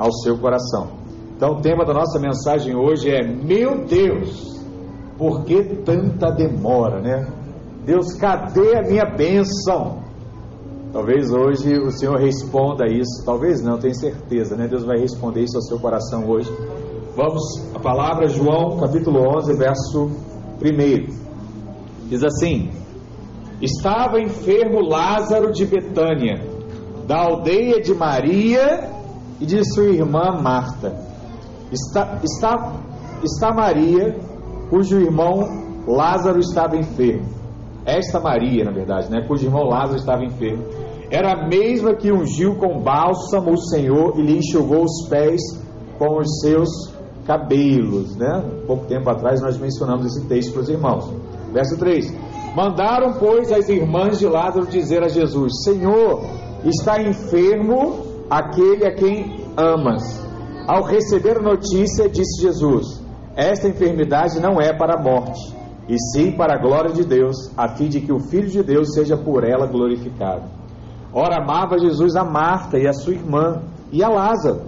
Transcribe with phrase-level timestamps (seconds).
[0.00, 0.88] ao seu coração.
[1.36, 4.58] Então, o tema da nossa mensagem hoje é: Meu Deus,
[5.18, 7.28] por que tanta demora, né?
[7.84, 10.00] Deus, cadê a minha bênção?
[10.92, 14.66] Talvez hoje o Senhor responda isso, talvez não, tenho certeza, né?
[14.66, 16.50] Deus vai responder isso ao seu coração hoje.
[17.14, 17.42] Vamos,
[17.74, 20.10] a palavra João, capítulo 11, verso
[20.60, 21.20] 1.
[22.08, 22.70] Diz assim:
[23.60, 26.42] Estava enfermo Lázaro de Betânia,
[27.06, 28.99] da aldeia de Maria
[29.40, 30.94] e de sua irmã Marta.
[31.72, 32.80] Está, está,
[33.22, 34.18] está Maria,
[34.68, 37.28] cujo irmão Lázaro estava enfermo.
[37.86, 40.64] Esta Maria, na verdade, né, cujo irmão Lázaro estava enfermo,
[41.10, 45.40] era a mesma que ungiu com bálsamo o Senhor e lhe enxugou os pés
[45.98, 46.68] com os seus
[47.26, 48.16] cabelos.
[48.16, 48.62] Né?
[48.66, 51.12] Pouco tempo atrás nós mencionamos esse texto para os irmãos.
[51.52, 52.14] Verso 3:
[52.54, 56.24] Mandaram, pois, as irmãs de Lázaro dizer a Jesus: Senhor,
[56.64, 60.02] está enfermo aquele a quem amas.
[60.66, 66.30] Ao receber a notícia, disse Jesus: Esta enfermidade não é para a morte e sim
[66.30, 69.42] para a glória de Deus, a fim de que o Filho de Deus seja por
[69.42, 70.44] ela glorificado.
[71.12, 74.60] Ora, amava Jesus a Marta e a sua irmã e a Lázaro.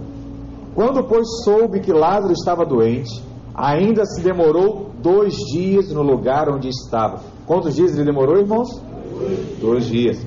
[0.75, 3.23] Quando, pois, soube que Lázaro estava doente,
[3.55, 7.21] ainda se demorou dois dias no lugar onde estava.
[7.45, 8.81] Quantos dias ele demorou, irmãos?
[9.17, 10.25] Dois, dois dias.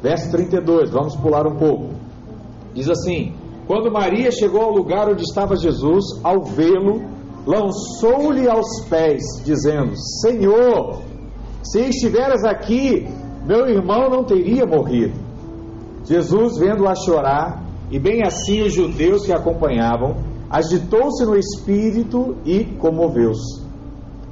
[0.00, 2.03] Verso 32, vamos pular um pouco.
[2.74, 3.32] Diz assim:
[3.66, 7.02] Quando Maria chegou ao lugar onde estava Jesus, ao vê-lo,
[7.46, 11.00] lançou-lhe aos pés, dizendo: Senhor,
[11.62, 13.06] se estiveras aqui,
[13.46, 15.14] meu irmão não teria morrido.
[16.04, 20.16] Jesus, vendo-a chorar, e bem assim os judeus que a acompanhavam,
[20.50, 23.62] agitou-se no espírito e comoveu-se.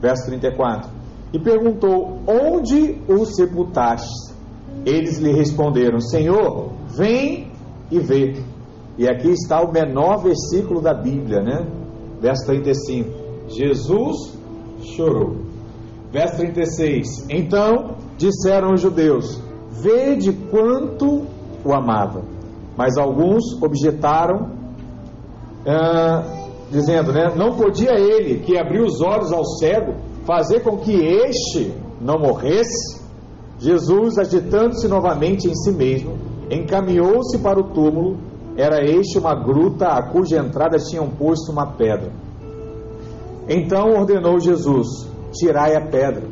[0.01, 0.91] Verso 34.
[1.33, 4.33] E perguntou: Onde o sepultaste?
[4.85, 7.52] Eles lhe responderam: Senhor, vem
[7.93, 8.35] e vê.
[8.99, 11.67] E aqui está o menor versículo da Bíblia, né?
[12.21, 13.11] Verso 35:
[13.49, 14.39] Jesus
[14.97, 15.37] chorou.
[16.11, 19.41] Verso 36: Então disseram os judeus:
[19.71, 21.27] Vede quanto
[21.65, 22.23] o amava.
[22.77, 24.51] Mas alguns objetaram,
[25.67, 26.23] ah,
[26.71, 29.95] dizendo, né, não podia ele, que abriu os olhos ao cego,
[30.25, 33.03] fazer com que este não morresse?
[33.59, 38.19] Jesus, agitando-se novamente em si mesmo, encaminhou-se para o túmulo
[38.57, 42.13] era este uma gruta a cuja entrada tinham posto uma pedra.
[43.49, 44.89] Então ordenou Jesus:
[45.33, 46.25] Tirai a pedra.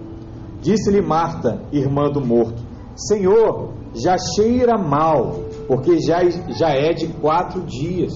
[0.61, 2.63] Disse-lhe Marta, irmã do morto:
[2.95, 8.13] Senhor, já cheira mal, porque já, já é de quatro dias.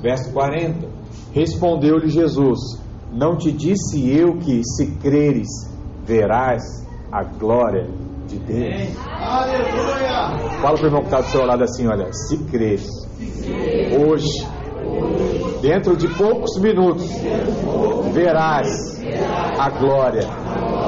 [0.00, 0.88] Verso 40.
[1.32, 2.80] Respondeu-lhe Jesus:
[3.12, 5.48] Não te disse eu que, se creres,
[6.04, 6.62] verás
[7.10, 7.88] a glória
[8.30, 8.96] de Deus?
[9.06, 10.60] Aleluia!
[10.62, 12.88] Fala para o irmão que está do seu lado assim: Olha, se creres
[14.00, 14.46] Hoje,
[15.60, 17.06] dentro de poucos minutos,
[18.12, 18.98] verás
[19.58, 20.22] a glória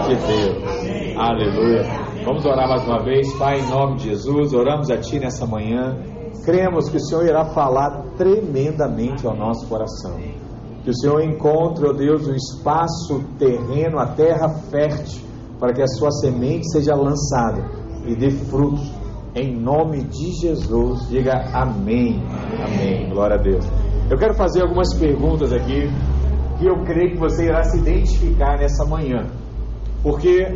[0.07, 1.19] de Deus.
[1.19, 1.83] Aleluia.
[2.25, 4.55] Vamos orar mais uma vez, Pai, em nome de Jesus.
[4.55, 5.99] Oramos a Ti nessa manhã.
[6.45, 10.17] Cremos que o Senhor irá falar tremendamente ao nosso coração.
[10.85, 15.23] Que o Senhor encontre, ó oh Deus, o espaço terreno, a terra fértil,
[15.63, 17.65] para que a sua semente seja lançada
[18.05, 18.93] e dê frutos
[19.33, 21.09] em nome de Jesus.
[21.09, 22.21] Diga amém.
[22.67, 23.09] Amém.
[23.09, 23.65] Glória a Deus.
[24.11, 25.89] Eu quero fazer algumas perguntas aqui
[26.59, 29.31] que eu creio que você irá se identificar nessa manhã.
[30.03, 30.49] Porque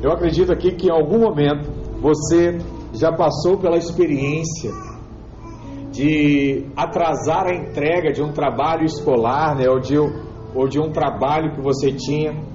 [0.00, 1.68] eu acredito aqui que em algum momento
[2.00, 2.56] você
[2.92, 4.70] já passou pela experiência
[5.90, 11.56] de atrasar a entrega de um trabalho escolar, né, ou, de, ou de um trabalho
[11.56, 12.46] que você tinha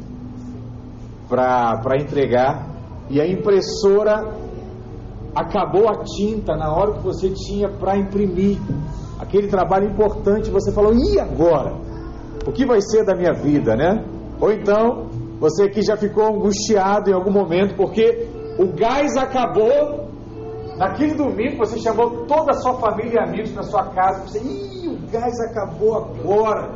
[1.27, 2.67] para entregar,
[3.09, 4.33] e a impressora
[5.35, 8.59] acabou a tinta na hora que você tinha para imprimir
[9.19, 11.73] aquele trabalho importante, você falou: "E agora?
[12.45, 14.03] O que vai ser da minha vida, né?"
[14.39, 15.07] Ou então,
[15.39, 18.27] você que já ficou angustiado em algum momento porque
[18.59, 20.07] o gás acabou
[20.77, 24.87] naquele domingo, você chamou toda a sua família e amigos na sua casa, você: "Ih,
[24.87, 26.71] o gás acabou agora.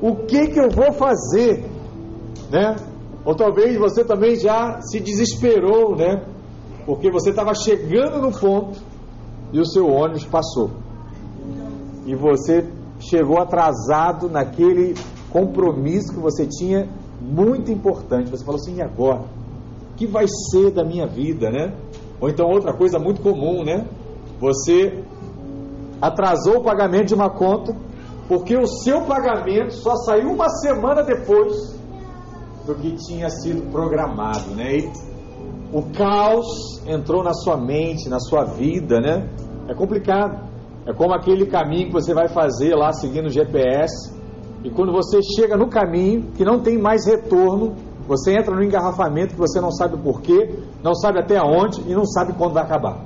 [0.00, 1.64] O que que eu vou fazer?"
[2.50, 2.76] Né?
[3.24, 6.24] Ou talvez você também já se desesperou, né?
[6.84, 8.78] porque você estava chegando no ponto
[9.52, 10.70] e o seu ônibus passou.
[12.06, 12.66] E você
[12.98, 14.94] chegou atrasado naquele
[15.30, 16.88] compromisso que você tinha
[17.20, 18.30] muito importante.
[18.30, 19.24] Você falou assim: e agora?
[19.92, 21.74] O que vai ser da minha vida, né?
[22.20, 23.86] Ou então outra coisa muito comum, né?
[24.40, 25.04] Você
[26.00, 27.76] atrasou o pagamento de uma conta
[28.26, 31.78] porque o seu pagamento só saiu uma semana depois
[32.66, 34.78] do que tinha sido programado, né?
[34.78, 34.92] E
[35.72, 39.28] o caos entrou na sua mente, na sua vida, né?
[39.68, 40.50] É complicado.
[40.86, 44.12] É como aquele caminho que você vai fazer lá seguindo o GPS,
[44.64, 47.74] e quando você chega no caminho que não tem mais retorno,
[48.06, 51.94] você entra no engarrafamento que você não sabe o porquê, não sabe até onde e
[51.94, 53.04] não sabe quando vai acabar.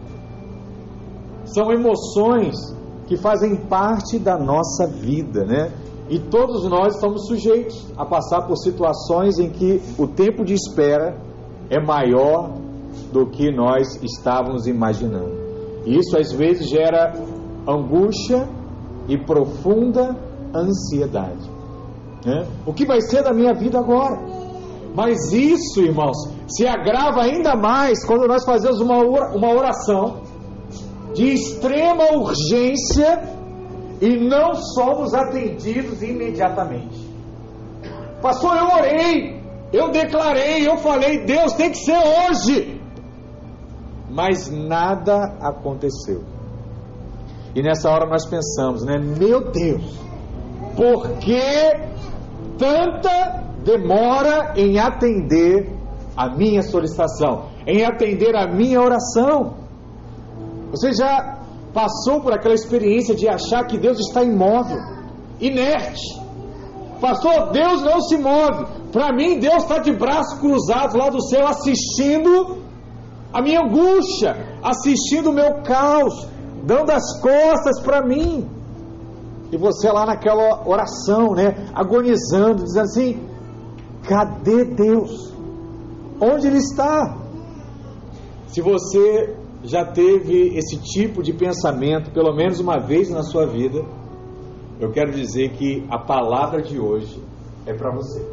[1.44, 2.56] São emoções
[3.06, 5.70] que fazem parte da nossa vida, né?
[6.08, 11.17] E todos nós estamos sujeitos a passar por situações em que o tempo de espera
[11.69, 12.53] é maior
[13.12, 15.32] do que nós estávamos imaginando.
[15.85, 17.12] E isso às vezes gera
[17.67, 18.49] angústia
[19.08, 20.17] e profunda
[20.55, 21.50] ansiedade.
[22.25, 22.47] Né?
[22.64, 24.20] O que vai ser da minha vida agora?
[24.94, 26.17] Mas isso, irmãos,
[26.49, 30.20] se agrava ainda mais quando nós fazemos uma oração
[31.14, 33.36] de extrema urgência
[34.00, 37.06] e não somos atendidos imediatamente.
[38.20, 39.40] Pastor, eu orei,
[39.72, 42.81] eu declarei, eu falei, Deus tem que ser hoje.
[44.10, 46.22] Mas nada aconteceu.
[47.54, 48.98] E nessa hora nós pensamos, né?
[48.98, 49.99] Meu Deus,
[50.76, 51.40] por que
[52.58, 55.72] tanta demora em atender
[56.16, 59.54] a minha solicitação, em atender a minha oração?
[60.70, 61.36] Você já
[61.76, 64.78] passou por aquela experiência de achar que Deus está imóvel,
[65.38, 66.06] inerte?
[66.99, 68.64] Pastor, Deus não se move.
[68.90, 72.62] Para mim, Deus está de braços cruzados lá do céu, assistindo
[73.31, 76.26] a minha angústia, assistindo o meu caos,
[76.64, 78.49] dando as costas para mim.
[79.52, 83.28] E você lá naquela oração, né, agonizando, dizendo assim:
[84.08, 85.31] cadê Deus?
[86.19, 87.19] Onde Ele está?
[88.46, 93.84] Se você já teve esse tipo de pensamento, pelo menos uma vez na sua vida,
[94.78, 97.20] eu quero dizer que a palavra de hoje
[97.66, 98.24] é para você.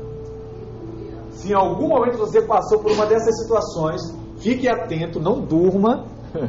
[1.31, 4.01] Se em algum momento você passou por uma dessas situações,
[4.38, 6.06] fique atento, não durma,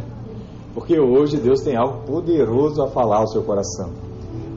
[0.75, 3.91] porque hoje Deus tem algo poderoso a falar ao seu coração.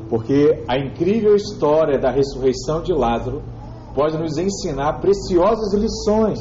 [0.09, 3.41] Porque a incrível história da ressurreição de Lázaro
[3.95, 6.39] pode nos ensinar preciosas lições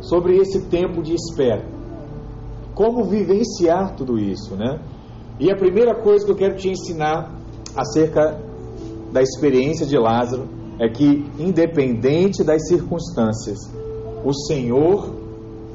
[0.00, 1.64] sobre esse tempo de espera.
[2.74, 4.80] Como vivenciar tudo isso, né?
[5.38, 7.34] E a primeira coisa que eu quero te ensinar
[7.76, 8.40] acerca
[9.12, 10.48] da experiência de Lázaro
[10.78, 13.58] é que, independente das circunstâncias,
[14.24, 15.14] o Senhor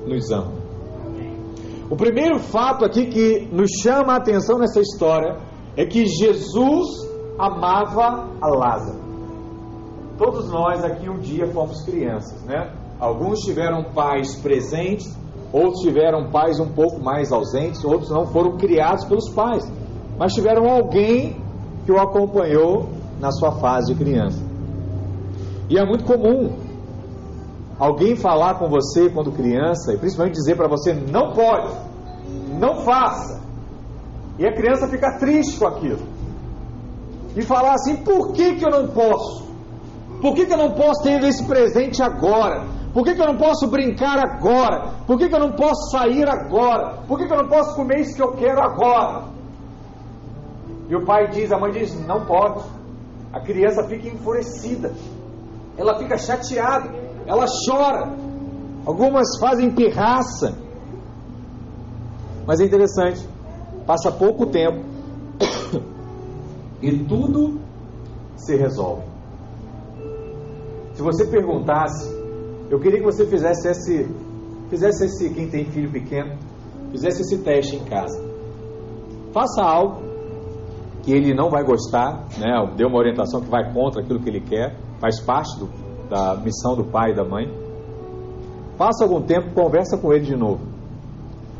[0.07, 0.53] nos ama.
[1.89, 5.37] O primeiro fato aqui que nos chama a atenção nessa história
[5.75, 6.87] é que Jesus
[7.37, 8.99] amava a Lázaro.
[10.17, 12.73] Todos nós aqui um dia fomos crianças, né?
[12.99, 15.15] Alguns tiveram pais presentes,
[15.51, 19.69] outros tiveram pais um pouco mais ausentes, outros não foram criados pelos pais,
[20.17, 21.37] mas tiveram alguém
[21.85, 22.89] que o acompanhou
[23.19, 24.43] na sua fase de criança.
[25.69, 26.51] E é muito comum
[27.79, 31.73] alguém falar com você quando criança, e principalmente dizer para você: não pode,
[32.59, 33.41] não faça.
[34.39, 36.17] E a criança fica triste com aquilo
[37.35, 39.45] e falar assim: por que, que eu não posso?
[40.21, 42.65] Por que, que eu não posso ter esse presente agora?
[42.97, 44.91] Por que, que eu não posso brincar agora?
[45.05, 47.03] Por que, que eu não posso sair agora?
[47.07, 49.25] Por que, que eu não posso comer isso que eu quero agora?
[50.89, 52.63] E o pai diz, a mãe diz: não pode.
[53.31, 54.95] A criança fica enfurecida,
[55.77, 56.89] ela fica chateada,
[57.27, 58.17] ela chora.
[58.83, 60.57] Algumas fazem pirraça.
[62.47, 63.29] Mas é interessante,
[63.85, 64.83] passa pouco tempo
[66.81, 67.61] e tudo
[68.37, 69.03] se resolve.
[70.95, 72.16] Se você perguntasse,
[72.69, 74.07] eu queria que você fizesse esse,
[74.69, 76.37] fizesse esse, quem tem filho pequeno,
[76.91, 78.21] fizesse esse teste em casa.
[79.31, 80.01] Faça algo
[81.03, 82.73] que ele não vai gostar, né?
[82.75, 85.69] Dê uma orientação que vai contra aquilo que ele quer, faz parte do,
[86.09, 87.47] da missão do pai e da mãe.
[88.77, 90.59] Passa algum tempo, conversa com ele de novo.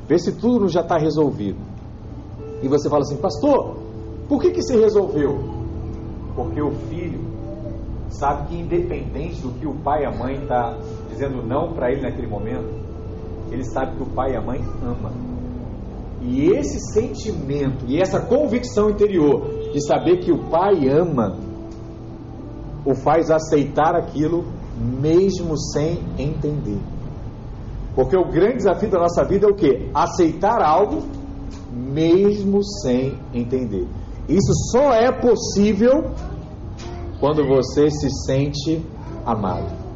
[0.08, 1.60] Vê se tudo já está resolvido.
[2.62, 3.78] E você fala assim, pastor,
[4.28, 5.38] por que, que se resolveu?
[6.36, 7.27] Porque o filho
[8.20, 10.78] sabe que, independente do que o pai e a mãe estão tá
[11.10, 12.70] dizendo não para ele naquele momento,
[13.52, 15.12] ele sabe que o pai e a mãe ama.
[16.22, 21.38] E esse sentimento e essa convicção interior de saber que o pai ama
[22.86, 24.46] o faz aceitar aquilo
[24.78, 26.80] mesmo sem entender.
[27.96, 29.90] Porque o grande desafio da nossa vida é o que?
[29.94, 31.04] Aceitar algo
[31.72, 33.88] mesmo sem entender.
[34.30, 36.12] Isso só é possível
[37.20, 38.84] quando você se sente
[39.26, 39.88] amado.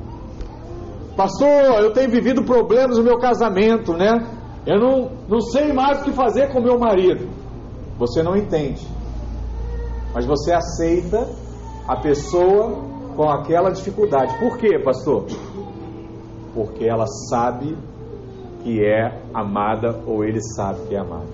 [1.16, 4.26] Pastor, eu tenho vivido problemas no meu casamento, né?
[4.66, 7.28] Eu não, não sei mais o que fazer com meu marido.
[7.98, 8.86] Você não entende.
[10.14, 11.28] Mas você aceita
[11.88, 12.84] a pessoa
[13.16, 14.38] com aquela dificuldade.
[14.40, 15.26] Por quê, pastor?
[16.54, 17.78] Porque ela sabe
[18.64, 21.30] que é amada ou ele sabe que é amado.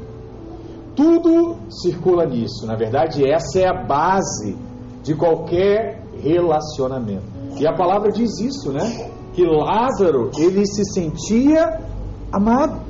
[0.95, 2.65] Tudo circula nisso.
[2.65, 4.57] Na verdade, essa é a base
[5.07, 7.23] de qualquer relacionamento.
[7.57, 9.09] E a palavra diz isso, né?
[9.33, 11.79] Que Lázaro, ele se sentia
[12.29, 12.81] amado.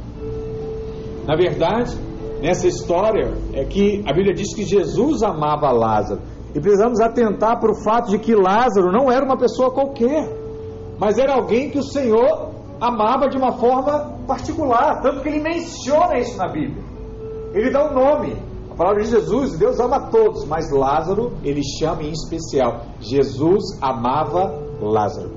[1.28, 1.96] Na verdade,
[2.42, 6.22] nessa história é que a Bíblia diz que Jesus amava Lázaro.
[6.56, 10.28] E precisamos atentar para o fato de que Lázaro não era uma pessoa qualquer,
[10.98, 12.50] mas era alguém que o Senhor
[12.82, 16.84] amava de uma forma particular, tanto que ele menciona isso na Bíblia.
[17.54, 18.47] Ele dá um nome.
[18.78, 22.86] Palavra de Jesus, Deus ama todos, mas Lázaro ele chama em especial.
[23.00, 25.32] Jesus amava Lázaro.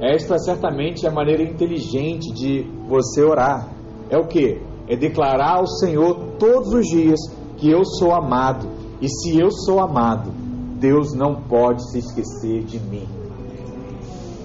[0.00, 3.68] Esta certamente é a maneira inteligente de você orar.
[4.10, 4.60] É o que?
[4.88, 7.20] É declarar ao Senhor todos os dias
[7.56, 8.68] que eu sou amado.
[9.00, 10.30] E se eu sou amado,
[10.78, 13.06] Deus não pode se esquecer de mim.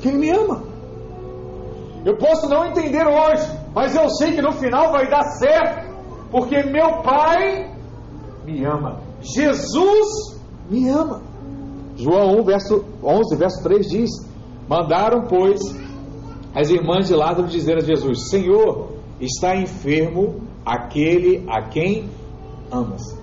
[0.01, 0.61] Quem me ama?
[2.05, 5.92] Eu posso não entender hoje, mas eu sei que no final vai dar certo,
[6.33, 7.71] porque meu Pai
[8.43, 9.01] me ama.
[9.21, 11.21] Jesus me ama.
[11.95, 14.09] João 1, verso 11, verso 3 diz:
[14.67, 15.61] Mandaram, pois,
[16.55, 22.09] as irmãs de Lázaro dizer a Jesus: Senhor, está enfermo aquele a quem
[22.71, 23.15] amas.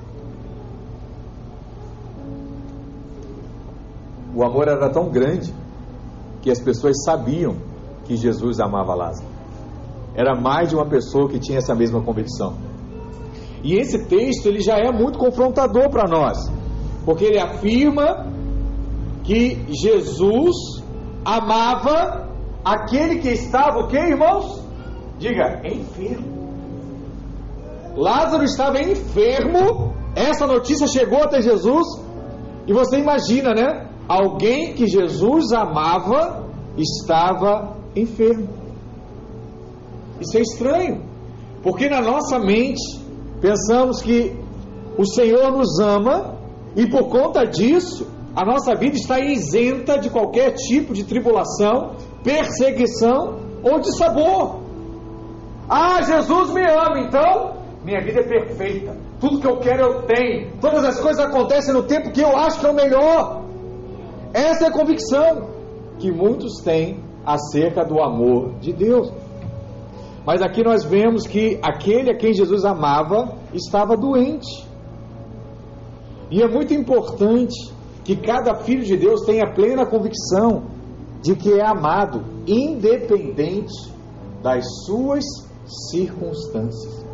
[4.33, 5.53] O amor era tão grande
[6.43, 7.57] que as pessoas sabiam
[8.05, 9.27] que Jesus amava Lázaro.
[10.15, 12.70] Era mais de uma pessoa que tinha essa mesma convicção.
[13.63, 16.39] E esse texto ele já é muito confrontador para nós,
[17.05, 18.27] porque ele afirma
[19.23, 20.57] que Jesus
[21.25, 22.29] amava
[22.65, 24.65] aquele que estava o que, irmãos?
[25.19, 26.41] Diga, enfermo.
[27.97, 29.95] Lázaro estava enfermo.
[30.15, 31.87] Essa notícia chegou até Jesus
[32.67, 33.89] e você imagina, né?
[34.09, 38.49] Alguém que Jesus amava estava enfermo.
[40.21, 41.03] Isso é estranho,
[41.63, 43.00] porque na nossa mente
[43.41, 44.37] pensamos que
[44.97, 46.37] o Senhor nos ama
[46.77, 53.39] e por conta disso a nossa vida está isenta de qualquer tipo de tribulação, perseguição
[53.63, 54.61] ou de sabor.
[55.69, 58.97] Ah, Jesus me ama, então minha vida é perfeita.
[59.21, 60.53] Tudo que eu quero eu tenho.
[60.61, 63.43] Todas as coisas acontecem no tempo que eu acho que é o melhor.
[64.33, 65.49] Essa é a convicção
[65.99, 69.13] que muitos têm acerca do amor de Deus.
[70.27, 74.69] Mas aqui nós vemos que aquele a quem Jesus amava estava doente.
[76.31, 77.73] E é muito importante
[78.05, 80.65] que cada filho de Deus tenha plena convicção
[81.23, 83.73] de que é amado, independente
[84.43, 85.25] das suas
[85.91, 87.05] circunstâncias.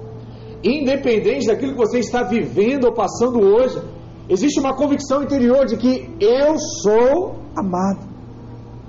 [0.63, 3.81] Independente daquilo que você está vivendo ou passando hoje,
[4.29, 8.07] existe uma convicção interior de que eu sou amado.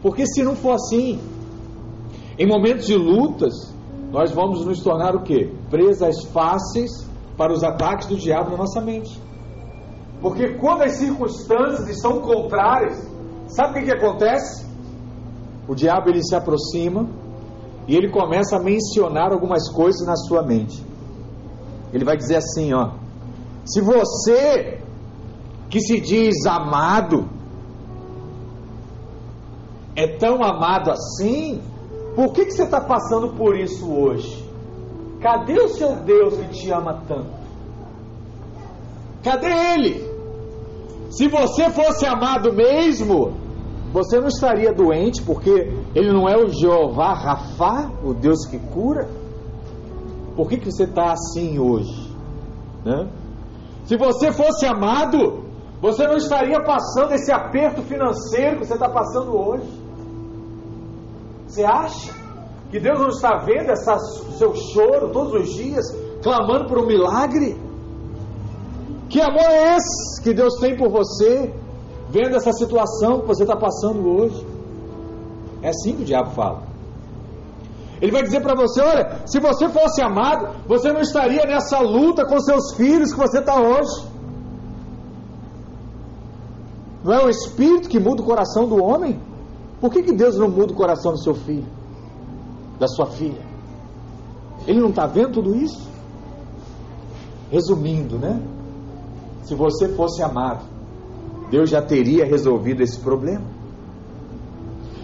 [0.01, 1.19] Porque se não for assim,
[2.37, 3.75] em momentos de lutas,
[4.11, 5.53] nós vamos nos tornar o quê?
[5.69, 6.91] Presas fáceis
[7.37, 9.21] para os ataques do diabo na nossa mente.
[10.21, 13.07] Porque quando as circunstâncias estão contrárias,
[13.47, 14.65] sabe o que, que acontece?
[15.67, 17.07] O diabo ele se aproxima
[17.87, 20.83] e ele começa a mencionar algumas coisas na sua mente.
[21.93, 22.91] Ele vai dizer assim, ó:
[23.65, 24.81] Se você
[25.69, 27.27] que se diz amado
[29.95, 31.61] é tão amado assim,
[32.17, 34.43] por que, que você está passando por isso hoje?
[35.21, 37.29] Cadê o seu Deus que te ama tanto?
[39.23, 40.03] Cadê Ele?
[41.11, 43.33] Se você fosse amado mesmo,
[43.93, 49.07] você não estaria doente, porque Ele não é o Jeová Rafá, o Deus que cura.
[50.35, 52.11] Por que, que você está assim hoje?
[52.83, 53.07] Né?
[53.85, 55.43] Se você fosse amado,
[55.79, 59.86] você não estaria passando esse aperto financeiro que você está passando hoje.
[61.47, 62.13] Você acha
[62.69, 63.97] que Deus não está vendo essa,
[64.37, 65.85] seu choro todos os dias,
[66.21, 67.57] clamando por um milagre?
[69.09, 71.53] Que amor é esse que Deus tem por você,
[72.09, 74.45] vendo essa situação que você está passando hoje?
[75.61, 76.63] É assim que o diabo fala.
[78.01, 82.25] Ele vai dizer para você: olha, se você fosse amado, você não estaria nessa luta
[82.25, 84.07] com seus filhos que você está hoje.
[87.03, 89.19] Não é o Espírito que muda o coração do homem?
[89.79, 91.67] Por que, que Deus não muda o coração do seu filho,
[92.79, 93.41] da sua filha?
[94.65, 95.87] Ele não está vendo tudo isso?
[97.51, 98.41] Resumindo, né?
[99.43, 100.65] Se você fosse amado,
[101.49, 103.45] Deus já teria resolvido esse problema.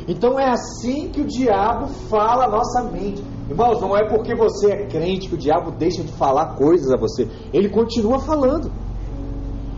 [0.08, 3.24] Então é assim que o diabo fala a nossa mente.
[3.50, 6.98] Irmãos, não é porque você é crente que o diabo deixa de falar coisas a
[6.98, 7.30] você.
[7.54, 8.70] Ele continua falando.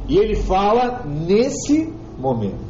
[0.08, 2.65] E ele fala nesse momento.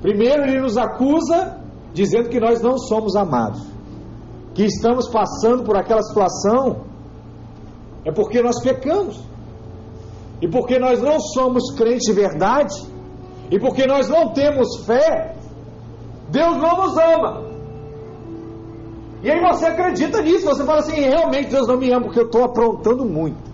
[0.00, 1.58] Primeiro, ele nos acusa
[1.92, 3.60] dizendo que nós não somos amados,
[4.54, 6.88] que estamos passando por aquela situação
[8.04, 9.22] É porque nós pecamos.
[10.40, 12.74] E porque nós não somos crentes de verdade.
[13.50, 15.36] E porque nós não temos fé.
[16.30, 17.50] Deus não nos ama.
[19.22, 20.46] E aí você acredita nisso.
[20.46, 23.50] Você fala assim: realmente Deus não me ama porque eu estou aprontando muito.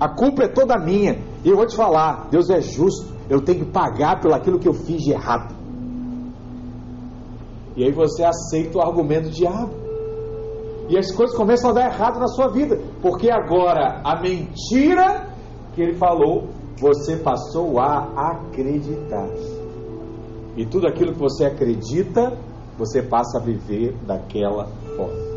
[0.00, 1.20] A culpa é toda minha.
[1.44, 3.12] E eu vou te falar: Deus é justo.
[3.32, 5.54] Eu tenho que pagar pelo aquilo que eu fiz de errado.
[7.74, 9.72] E aí você aceita o argumento do diabo.
[10.90, 12.78] E as coisas começam a dar errado na sua vida.
[13.00, 15.28] Porque agora a mentira
[15.74, 16.48] que ele falou,
[16.78, 19.30] você passou a acreditar.
[20.54, 22.36] E tudo aquilo que você acredita,
[22.76, 25.31] você passa a viver daquela forma.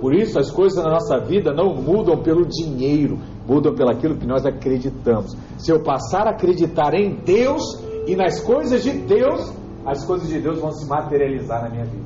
[0.00, 4.26] Por isso as coisas na nossa vida não mudam pelo dinheiro, mudam pelo aquilo que
[4.26, 5.36] nós acreditamos.
[5.58, 7.62] Se eu passar a acreditar em Deus
[8.06, 9.52] e nas coisas de Deus,
[9.84, 12.04] as coisas de Deus vão se materializar na minha vida.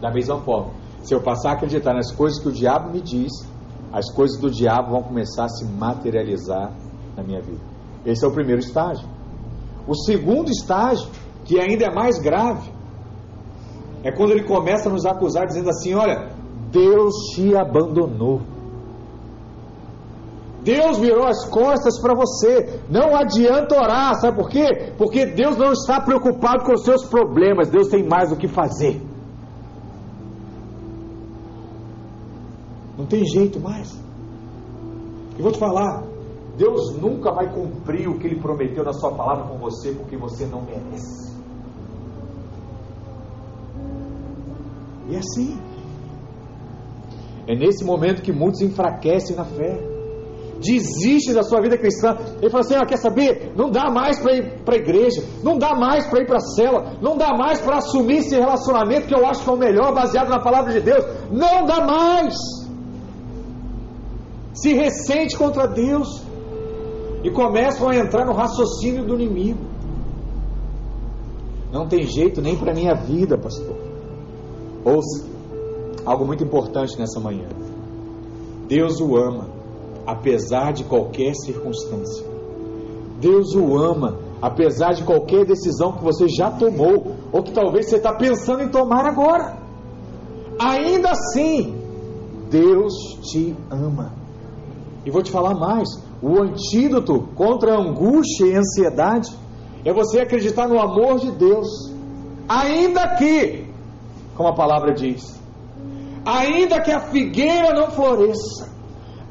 [0.00, 0.72] Da mesma forma,
[1.02, 3.32] se eu passar a acreditar nas coisas que o diabo me diz,
[3.92, 6.72] as coisas do diabo vão começar a se materializar
[7.16, 7.62] na minha vida.
[8.04, 9.08] Esse é o primeiro estágio.
[9.86, 11.08] O segundo estágio,
[11.44, 12.70] que ainda é mais grave,
[14.04, 16.37] é quando ele começa a nos acusar dizendo assim: Olha,
[16.70, 18.40] Deus te abandonou.
[20.62, 22.80] Deus virou as costas para você.
[22.90, 24.92] Não adianta orar, sabe por quê?
[24.98, 27.70] Porque Deus não está preocupado com os seus problemas.
[27.70, 29.00] Deus tem mais o que fazer.
[32.98, 33.96] Não tem jeito mais.
[35.38, 36.02] E vou te falar:
[36.56, 40.44] Deus nunca vai cumprir o que Ele prometeu na Sua palavra com você, porque você
[40.44, 41.32] não merece.
[45.08, 45.67] E é assim.
[47.48, 49.80] É nesse momento que muitos enfraquecem na fé.
[50.60, 52.14] Desistem da sua vida cristã.
[52.42, 53.52] Ele fala assim: ah, quer saber?
[53.56, 56.40] Não dá mais para ir para a igreja, não dá mais para ir para a
[56.40, 59.94] cela, não dá mais para assumir esse relacionamento que eu acho que é o melhor,
[59.94, 61.02] baseado na palavra de Deus.
[61.32, 62.34] Não dá mais.
[64.52, 66.22] Se ressente contra Deus
[67.24, 69.60] e começam a entrar no raciocínio do inimigo.
[71.72, 73.76] Não tem jeito nem para minha vida, pastor.
[74.84, 75.37] Ouça,
[76.08, 77.48] algo muito importante nessa manhã.
[78.66, 79.48] Deus o ama,
[80.06, 82.24] apesar de qualquer circunstância.
[83.20, 87.96] Deus o ama, apesar de qualquer decisão que você já tomou, ou que talvez você
[87.96, 89.58] está pensando em tomar agora.
[90.58, 91.76] Ainda assim,
[92.50, 92.94] Deus
[93.30, 94.12] te ama.
[95.04, 95.88] E vou te falar mais:
[96.22, 99.30] o antídoto contra a angústia e ansiedade
[99.84, 101.68] é você acreditar no amor de Deus,
[102.48, 103.66] ainda que,
[104.34, 105.37] como a palavra diz,
[106.24, 108.72] ainda que a figueira não floresça,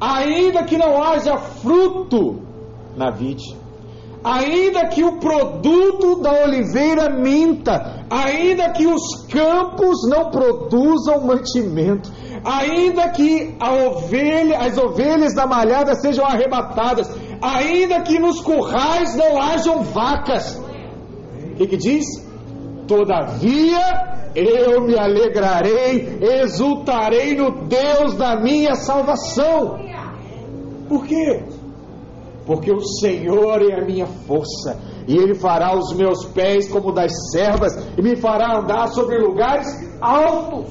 [0.00, 2.42] ainda que não haja fruto
[2.96, 3.56] na vide,
[4.22, 12.10] ainda que o produto da oliveira minta, ainda que os campos não produzam mantimento,
[12.44, 17.08] ainda que ovelha, as ovelhas da malhada sejam arrebatadas,
[17.40, 20.56] ainda que nos currais não hajam vacas.
[21.52, 22.04] O que, que diz?
[22.86, 29.78] Todavia eu me alegrarei, exultarei no Deus da minha salvação.
[30.88, 31.42] Por quê?
[32.46, 37.12] Porque o Senhor é a minha força, e Ele fará os meus pés como das
[37.30, 39.66] servas, e me fará andar sobre lugares
[40.00, 40.70] altos.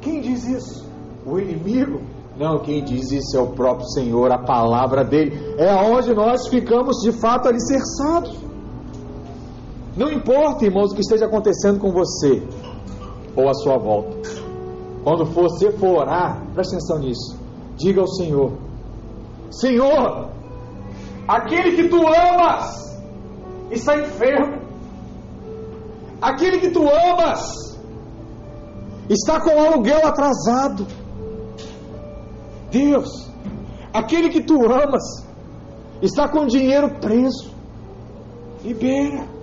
[0.00, 0.88] Quem diz isso?
[1.26, 2.00] O inimigo?
[2.38, 5.36] Não, quem diz isso é o próprio Senhor, a palavra dele.
[5.58, 8.49] É onde nós ficamos de fato alicerçados.
[9.96, 12.42] Não importa, irmãos, o que esteja acontecendo com você
[13.34, 14.16] ou à sua volta.
[15.02, 17.38] Quando você for orar, preste atenção nisso.
[17.76, 18.52] Diga ao Senhor:
[19.50, 20.28] Senhor,
[21.26, 22.98] aquele que tu amas
[23.70, 24.60] está enfermo.
[26.20, 27.78] Aquele que tu amas
[29.08, 30.86] está com o aluguel atrasado.
[32.70, 33.28] Deus,
[33.92, 35.26] aquele que tu amas,
[36.02, 37.50] está com o dinheiro preso.
[38.62, 39.39] Libera.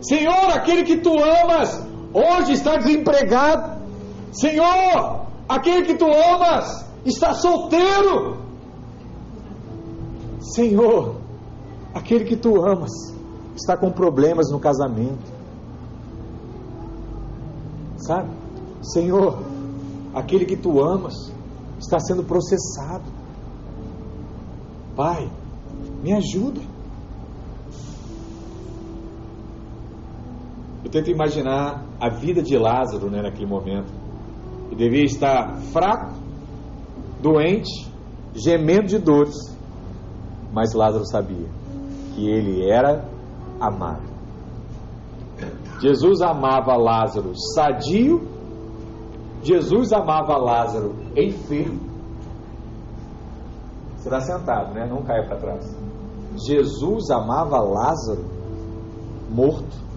[0.00, 3.78] Senhor, aquele que tu amas, hoje está desempregado.
[4.32, 8.38] Senhor, aquele que tu amas, está solteiro.
[10.40, 11.16] Senhor,
[11.94, 12.92] aquele que tu amas,
[13.54, 15.38] está com problemas no casamento
[18.08, 18.30] sabe?
[18.82, 19.38] Senhor,
[20.14, 21.14] aquele que tu amas
[21.78, 23.04] está sendo processado.
[24.96, 25.30] Pai,
[26.02, 26.60] me ajuda.
[30.88, 33.92] Eu tento imaginar a vida de Lázaro né, naquele momento.
[34.68, 36.14] Ele devia estar fraco,
[37.20, 37.92] doente,
[38.34, 39.36] gemendo de dores.
[40.50, 41.46] Mas Lázaro sabia
[42.14, 43.04] que ele era
[43.60, 44.08] amado.
[45.78, 48.26] Jesus amava Lázaro sadio
[49.42, 51.80] Jesus amava Lázaro enfermo.
[53.98, 54.86] Será sentado, né?
[54.86, 55.76] Não caia para trás.
[56.46, 58.24] Jesus amava Lázaro
[59.28, 59.87] morto.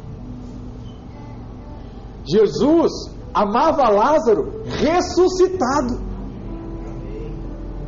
[2.32, 2.92] Jesus
[3.34, 6.00] amava Lázaro ressuscitado.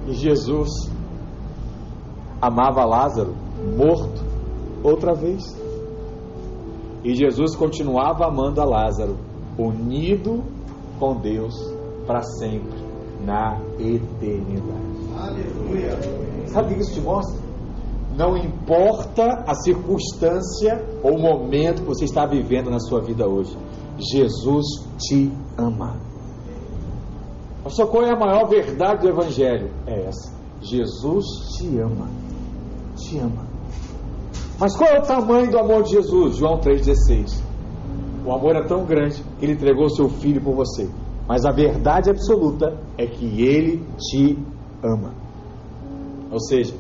[0.08, 0.70] E Jesus
[2.42, 3.34] amava Lázaro
[3.78, 4.22] morto
[4.84, 5.42] outra vez.
[7.04, 9.18] E Jesus continuava amando a Lázaro,
[9.58, 10.44] unido
[11.00, 11.54] com Deus
[12.06, 12.80] para sempre,
[13.26, 14.94] na eternidade.
[15.18, 15.98] Aleluia.
[16.48, 17.42] Sabe o que isso te mostra?
[18.16, 23.58] Não importa a circunstância ou o momento que você está vivendo na sua vida hoje,
[23.98, 24.66] Jesus
[24.98, 25.96] te ama.
[27.64, 29.72] Pastor, qual é a maior verdade do Evangelho?
[29.88, 31.26] É essa: Jesus
[31.56, 32.10] te ama.
[32.98, 33.48] Te ama.
[34.60, 36.38] Mas qual é o tamanho do amor de Jesus?
[36.38, 37.42] João 3,16.
[38.26, 40.90] O amor é tão grande que ele entregou seu filho por você.
[41.28, 44.38] Mas a verdade absoluta é que ele te
[44.84, 45.14] ama.
[46.32, 46.76] Ou seja,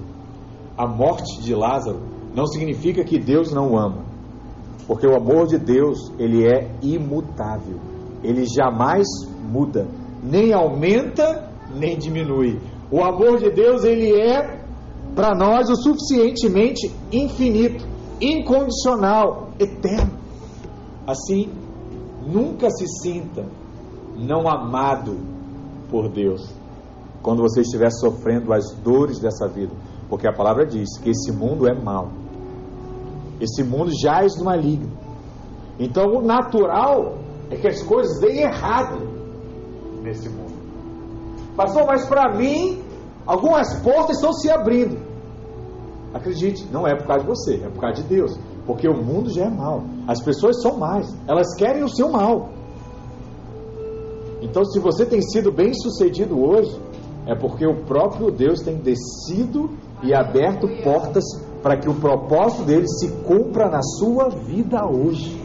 [0.78, 1.99] a morte de Lázaro
[2.36, 4.12] não significa que Deus não o ama.
[4.88, 7.80] Porque o amor de Deus, ele é imutável.
[8.24, 9.08] Ele jamais
[9.50, 9.88] muda,
[10.22, 12.60] nem aumenta, nem diminui.
[12.91, 14.62] O amor de Deus, ele é
[15.15, 17.86] para nós o suficientemente infinito,
[18.19, 20.12] incondicional, eterno.
[21.06, 21.50] Assim,
[22.26, 23.46] nunca se sinta
[24.17, 25.17] não amado
[25.89, 26.54] por Deus
[27.22, 29.72] quando você estiver sofrendo as dores dessa vida,
[30.10, 32.10] porque a palavra diz que esse mundo é mau.
[33.39, 34.91] Esse mundo jaz no maligno.
[35.80, 37.17] Então, o natural
[37.50, 39.00] é que as coisas deem errado
[40.02, 40.54] nesse mundo.
[41.56, 42.82] Pastor, mas para mim,
[43.26, 44.98] algumas portas estão se abrindo.
[46.13, 48.39] Acredite, não é por causa de você, é por causa de Deus.
[48.65, 49.84] Porque o mundo já é mal.
[50.08, 51.13] As pessoas são más.
[51.28, 52.50] Elas querem o seu mal.
[54.41, 56.78] Então, se você tem sido bem sucedido hoje,
[57.26, 59.69] é porque o próprio Deus tem descido
[60.04, 61.24] e aberto portas
[61.63, 65.41] para que o propósito dele se cumpra na sua vida hoje.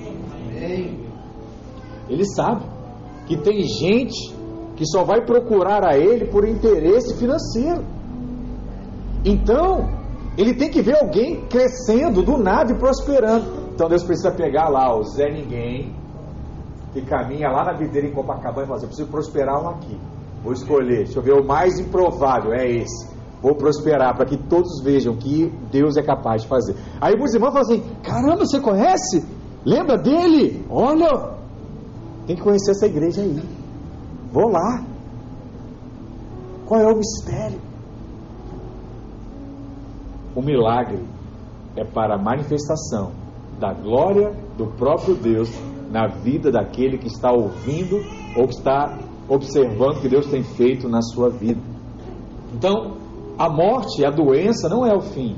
[2.08, 2.64] Ele sabe
[3.26, 4.34] que tem gente
[4.74, 7.84] que só vai procurar a ele por interesse financeiro.
[9.24, 9.88] Então,
[10.36, 13.68] ele tem que ver alguém crescendo do nada e prosperando.
[13.74, 15.94] Então Deus precisa pegar lá o Zé Ninguém,
[16.92, 19.96] que caminha lá na videira em Copacabana e fala assim, eu preciso prosperar um aqui.
[20.42, 23.17] Vou escolher, deixa eu ver, o mais improvável é esse.
[23.40, 26.74] Vou prosperar para que todos vejam que Deus é capaz de fazer.
[27.00, 29.24] Aí os irmãos falam assim: caramba, você conhece?
[29.64, 30.64] Lembra dele?
[30.68, 31.34] Olha,
[32.26, 33.40] tem que conhecer essa igreja aí.
[34.32, 34.84] Vou lá.
[36.66, 37.60] Qual é o mistério?
[40.34, 41.04] O milagre
[41.76, 43.12] é para a manifestação
[43.58, 45.50] da glória do próprio Deus
[45.90, 47.96] na vida daquele que está ouvindo
[48.36, 48.98] ou que está
[49.28, 51.60] observando o que Deus tem feito na sua vida.
[52.54, 52.96] Então,
[53.38, 55.36] a morte, a doença não é o fim,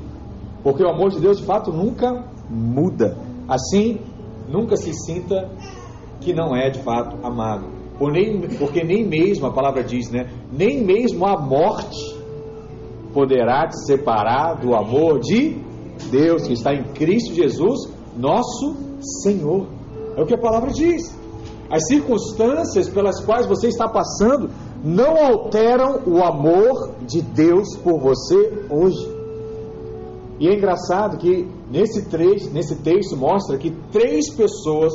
[0.63, 3.15] porque o amor de Deus de fato nunca muda.
[3.47, 3.99] Assim,
[4.49, 5.49] nunca se sinta
[6.19, 7.67] que não é de fato amado.
[7.99, 10.27] Nem, porque nem mesmo, a palavra diz, né?
[10.51, 12.19] Nem mesmo a morte
[13.13, 15.57] poderá te separar do amor de
[16.09, 18.75] Deus que está em Cristo Jesus, nosso
[19.21, 19.67] Senhor.
[20.17, 21.15] É o que a palavra diz.
[21.69, 24.49] As circunstâncias pelas quais você está passando
[24.83, 29.21] não alteram o amor de Deus por você hoje.
[30.39, 32.07] E é engraçado que nesse,
[32.51, 34.91] nesse texto mostra que três pessoas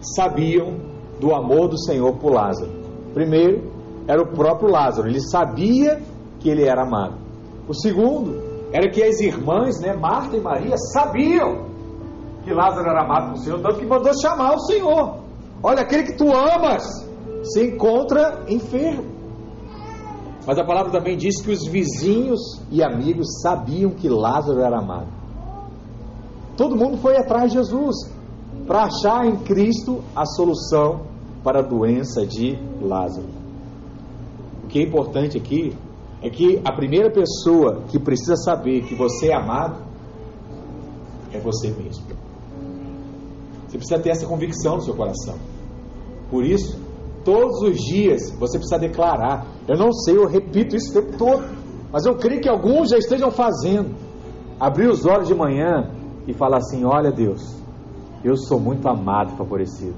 [0.00, 0.76] sabiam
[1.20, 2.72] do amor do Senhor por Lázaro.
[3.12, 3.70] Primeiro,
[4.08, 6.00] era o próprio Lázaro, ele sabia
[6.40, 7.16] que ele era amado.
[7.68, 11.66] O segundo, era que as irmãs, né, Marta e Maria, sabiam
[12.42, 15.18] que Lázaro era amado pelo Senhor, tanto que mandou chamar o Senhor.
[15.62, 17.11] Olha, aquele que tu amas
[17.42, 19.04] se encontra enfermo.
[20.46, 25.08] Mas a palavra também diz que os vizinhos e amigos sabiam que Lázaro era amado.
[26.56, 28.10] Todo mundo foi atrás de Jesus
[28.66, 31.02] para achar em Cristo a solução
[31.42, 33.28] para a doença de Lázaro.
[34.64, 35.76] O que é importante aqui
[36.20, 39.82] é que a primeira pessoa que precisa saber que você é amado
[41.32, 42.04] é você mesmo.
[43.66, 45.36] Você precisa ter essa convicção no seu coração.
[46.30, 46.78] Por isso,
[47.24, 49.46] todos os dias você precisa declarar.
[49.68, 51.44] Eu não sei, eu repito isso o tempo todo,
[51.92, 53.94] mas eu creio que alguns já estejam fazendo.
[54.58, 55.90] Abrir os olhos de manhã
[56.26, 57.42] e falar assim: Olha, Deus,
[58.24, 59.96] eu sou muito amado e favorecido.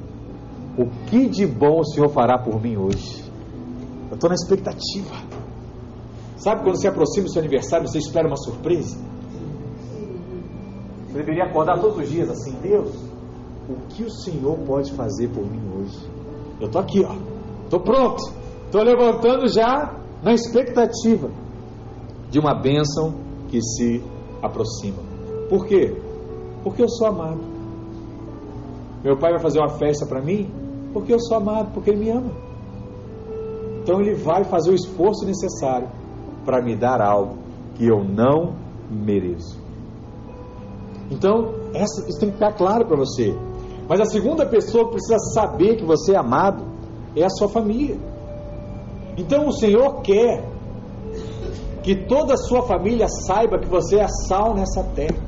[0.77, 3.23] O que de bom o Senhor fará por mim hoje?
[4.11, 5.15] Eu estou na expectativa.
[6.37, 8.99] Sabe quando se aproxima do seu aniversário, você espera uma surpresa?
[11.07, 12.93] Você deveria acordar todos os dias assim: Deus,
[13.69, 16.14] o que o Senhor pode fazer por mim hoje?
[16.65, 17.15] Eu estou aqui, ó.
[17.65, 18.23] Estou pronto.
[18.65, 21.29] Estou levantando já na expectativa
[22.31, 23.15] de uma bênção
[23.49, 24.03] que se
[24.43, 25.03] aproxima.
[25.51, 25.95] Por quê?
[26.63, 27.41] Porque eu sou amado.
[29.05, 30.51] Meu pai vai fazer uma festa para mim
[30.95, 32.31] porque eu sou amado, porque ele me ama.
[33.83, 35.89] Então ele vai fazer o esforço necessário
[36.47, 37.37] para me dar algo
[37.75, 38.55] que eu não
[38.91, 39.63] mereço.
[41.11, 43.37] Então, essa, isso tem que ficar claro para você.
[43.89, 46.65] Mas a segunda pessoa que precisa saber que você é amado
[47.15, 47.97] é a sua família.
[49.17, 50.45] Então o Senhor quer
[51.83, 55.23] que toda a sua família saiba que você é sal nessa terra,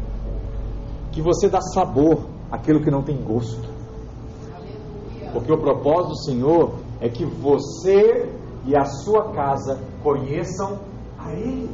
[1.12, 3.68] que você dá sabor àquilo que não tem gosto.
[5.32, 8.32] Porque o propósito do Senhor é que você
[8.64, 10.78] e a sua casa conheçam
[11.18, 11.68] a Ele.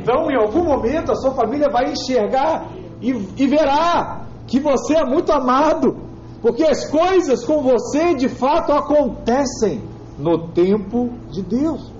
[0.00, 2.68] Então, em algum momento, a sua família vai enxergar
[3.00, 4.21] e, e verá
[4.52, 5.96] que você é muito amado,
[6.42, 9.80] porque as coisas com você de fato acontecem
[10.18, 11.90] no tempo de Deus.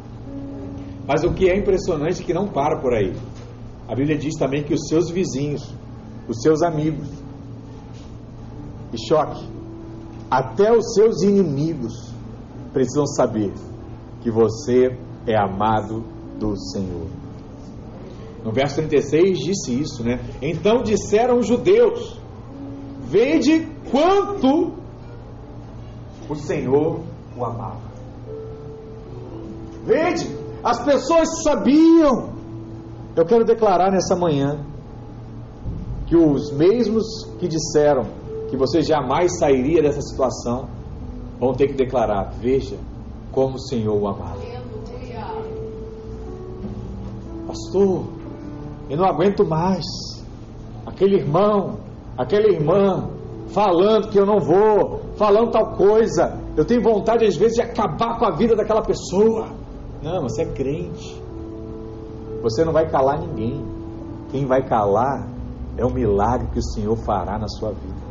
[1.09, 3.15] Mas o que é impressionante é que não para por aí.
[3.89, 5.75] A Bíblia diz também que os seus vizinhos,
[6.29, 7.09] os seus amigos,
[8.93, 9.49] e choque,
[10.31, 12.13] até os seus inimigos
[12.71, 13.51] precisam saber
[14.21, 14.95] que você
[15.27, 16.05] é amado
[16.39, 17.07] do Senhor.
[18.45, 20.21] No verso 36 disse isso, né?
[20.43, 22.21] Então disseram os judeus:
[23.13, 24.73] Vede quanto
[26.31, 27.01] o Senhor
[27.37, 27.83] o amava.
[29.85, 32.33] Vede, as pessoas sabiam.
[33.15, 34.65] Eu quero declarar nessa manhã
[36.07, 37.05] que os mesmos
[37.39, 38.05] que disseram
[38.49, 40.71] que você jamais sairia dessa situação
[41.39, 42.79] vão ter que declarar: Veja
[43.31, 44.41] como o Senhor o amava.
[47.47, 48.05] Pastor,
[48.89, 49.85] eu não aguento mais.
[50.87, 53.09] Aquele irmão, aquela irmã
[53.49, 56.39] falando que eu não vou, falando tal coisa.
[56.57, 59.49] Eu tenho vontade às vezes de acabar com a vida daquela pessoa.
[60.03, 61.23] Não, você é crente.
[62.43, 63.65] Você não vai calar ninguém.
[64.31, 65.29] Quem vai calar
[65.77, 68.03] é o milagre que o Senhor fará na sua vida.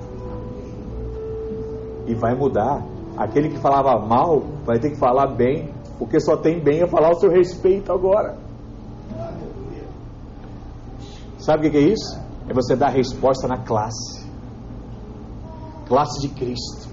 [2.08, 2.84] E vai mudar.
[3.18, 7.12] Aquele que falava mal vai ter que falar bem, porque só tem bem a falar
[7.12, 8.38] o seu respeito agora.
[11.38, 12.31] Sabe o que é isso?
[12.52, 14.28] É você dar resposta na classe.
[15.88, 16.90] Classe de Cristo.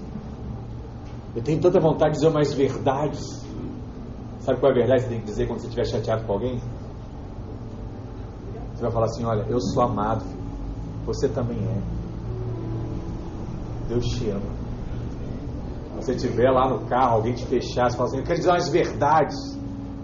[1.35, 3.39] Eu tenho tanta vontade de dizer umas verdades
[4.49, 6.33] Sabe qual é a verdade que você tem que dizer quando você estiver chateado com
[6.33, 6.59] alguém?
[8.73, 10.23] Você vai falar assim: Olha, eu sou amado,
[11.05, 11.81] você também é.
[13.89, 14.59] Deus te ama.
[15.97, 18.69] Você estiver lá no carro, alguém te fechar, você fala assim: Eu quero dizer umas
[18.69, 19.35] verdades.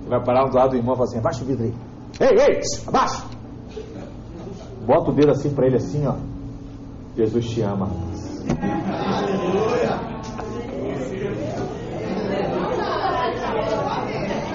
[0.04, 1.74] Você vai parar do lado do irmão e falar assim: Abaixa o vidro aí.
[2.20, 3.35] Ei, ei, abaixa.
[4.86, 6.16] Bota o dedo assim para ele, assim, ó.
[7.18, 7.90] Jesus te ama.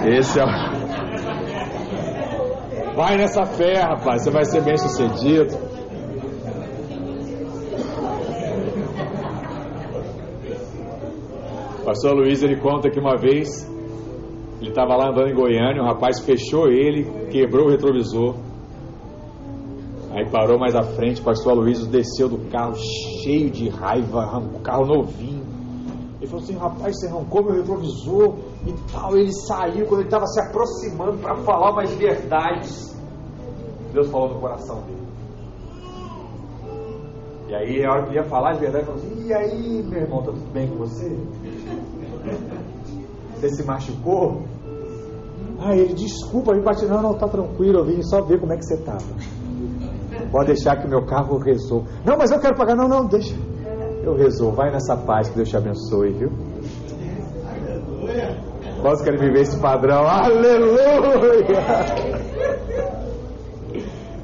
[0.06, 0.46] Esse é o.
[2.94, 5.56] Vai nessa fé, rapaz, você vai ser bem sucedido.
[11.80, 13.68] O pastor Luiz ele conta que uma vez
[14.60, 18.36] ele estava lá andando em Goiânia, um rapaz fechou ele, quebrou o retrovisor.
[20.20, 22.74] Aí parou mais à frente, o pastor Luiz desceu do carro
[23.22, 25.42] cheio de raiva, o carro novinho.
[26.20, 29.16] Ele falou assim: rapaz, você arrancou meu retrovisor e tal.
[29.16, 32.94] Ele saiu quando ele estava se aproximando para falar umas verdades.
[33.94, 35.00] Deus falou no coração dele.
[37.48, 39.82] E aí, a hora que ele ia falar as verdades, ele falou assim: E aí,
[39.82, 41.18] meu irmão, tá tudo bem com você?
[43.36, 44.42] Você se machucou?
[45.58, 46.84] Ah, ele, desculpa, me bati.
[46.84, 49.39] Não, não, tá tranquilo, eu vim só ver como é que você estava.
[50.30, 51.88] Pode deixar que meu carro resolva.
[52.04, 52.76] Não, mas eu quero pagar.
[52.76, 53.34] Não, não, deixa.
[54.04, 54.56] Eu resolvo.
[54.56, 56.30] Vai nessa paz que Deus te abençoe, viu?
[58.82, 60.06] Nós queremos viver esse padrão.
[60.06, 61.60] Aleluia!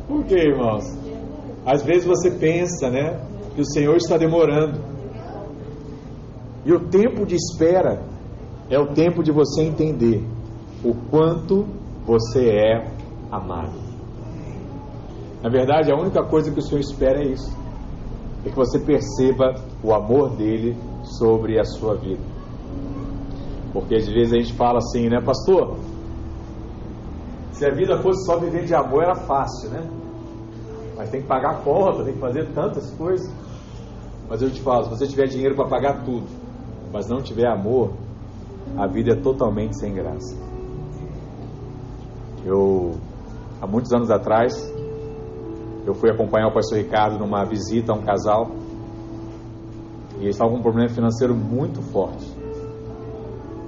[0.08, 0.84] Por que, irmãos?
[1.64, 3.20] Às vezes você pensa, né,
[3.54, 4.80] que o Senhor está demorando.
[6.64, 8.02] E o tempo de espera
[8.70, 10.24] é o tempo de você entender
[10.84, 11.66] o quanto
[12.04, 12.86] você é
[13.30, 13.85] amado.
[15.42, 17.56] Na verdade, a única coisa que o Senhor espera é isso:
[18.44, 22.22] é que você perceba o amor dele sobre a sua vida.
[23.72, 25.76] Porque às vezes a gente fala assim, né, pastor?
[27.52, 29.88] Se a vida fosse só viver de amor era fácil, né?
[30.96, 33.30] Mas tem que pagar a conta, tem que fazer tantas coisas.
[34.28, 36.26] Mas eu te falo, se você tiver dinheiro para pagar tudo,
[36.92, 37.92] mas não tiver amor,
[38.76, 40.36] a vida é totalmente sem graça.
[42.44, 42.96] Eu,
[43.60, 44.54] há muitos anos atrás,
[45.86, 48.50] eu fui acompanhar o pastor Ricardo numa visita a um casal
[50.18, 52.26] e eles estavam com um problema financeiro muito forte.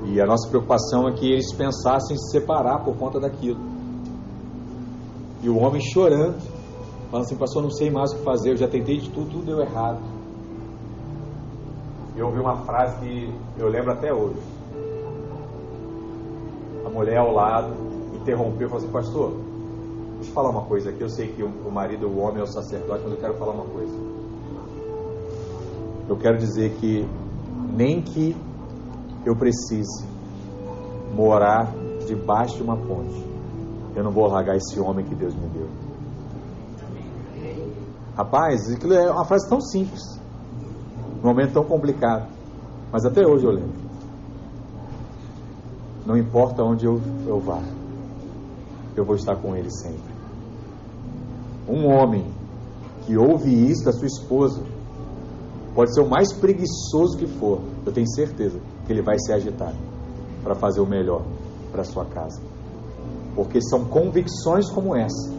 [0.04, 3.61] E a nossa preocupação é que eles pensassem em se separar por conta daquilo.
[5.42, 6.40] E o homem chorando,
[7.11, 9.44] falando assim, pastor, não sei mais o que fazer, eu já tentei de tudo, tudo
[9.44, 10.00] deu errado.
[12.16, 14.40] Eu ouvi uma frase que eu lembro até hoje.
[16.85, 17.74] A mulher ao lado
[18.14, 19.47] interrompeu e falou assim, pastor,
[20.18, 22.46] deixa eu falar uma coisa aqui, eu sei que o marido, o homem é o
[22.46, 23.94] sacerdote, mas eu quero falar uma coisa.
[26.09, 27.09] Eu quero dizer que
[27.72, 28.37] nem que
[29.24, 30.04] eu precise
[31.14, 31.72] morar
[32.07, 33.24] debaixo de uma ponte,
[33.94, 35.68] eu não vou largar esse homem que Deus me deu.
[38.16, 40.02] Rapaz, aquilo é uma frase tão simples,
[41.22, 42.28] num momento tão complicado,
[42.90, 43.88] mas até hoje eu lembro.
[46.04, 47.61] Não importa onde eu, eu vá,
[48.98, 50.14] eu vou estar com ele sempre.
[51.68, 52.24] Um homem
[53.06, 54.62] que ouve isso da sua esposa,
[55.74, 59.72] pode ser o mais preguiçoso que for, eu tenho certeza que ele vai se agitar
[60.42, 61.22] para fazer o melhor
[61.70, 62.40] para sua casa.
[63.34, 65.32] Porque são convicções como essa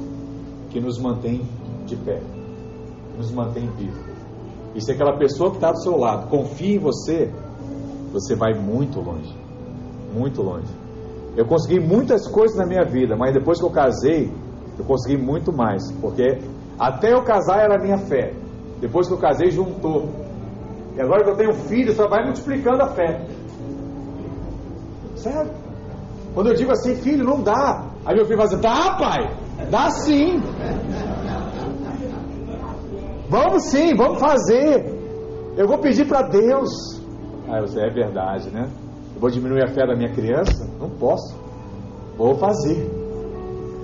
[0.70, 1.42] que nos mantém
[1.86, 2.22] de pé,
[3.18, 4.10] nos mantém vivos.
[4.76, 7.32] E se aquela pessoa que está do seu lado confia em você,
[8.12, 9.36] você vai muito longe.
[10.14, 10.79] Muito longe.
[11.36, 14.32] Eu consegui muitas coisas na minha vida, mas depois que eu casei,
[14.78, 15.92] eu consegui muito mais.
[16.02, 16.40] Porque
[16.78, 18.34] até eu casar era a minha fé.
[18.80, 20.10] Depois que eu casei, juntou.
[20.96, 23.26] E agora que eu tenho filho, só vai multiplicando a fé.
[25.16, 25.52] Sério?
[26.34, 27.86] Quando eu digo assim, filho, não dá.
[28.06, 30.40] Aí meu filho fala assim, dá pai, dá sim.
[33.30, 34.86] Vamos sim, vamos fazer.
[35.58, 36.70] Eu vou pedir para Deus.
[37.50, 38.70] Aí você, é verdade, né?
[39.20, 40.66] Eu vou diminuir a fé da minha criança?
[40.80, 41.36] Não posso.
[42.18, 42.90] Vou fazer.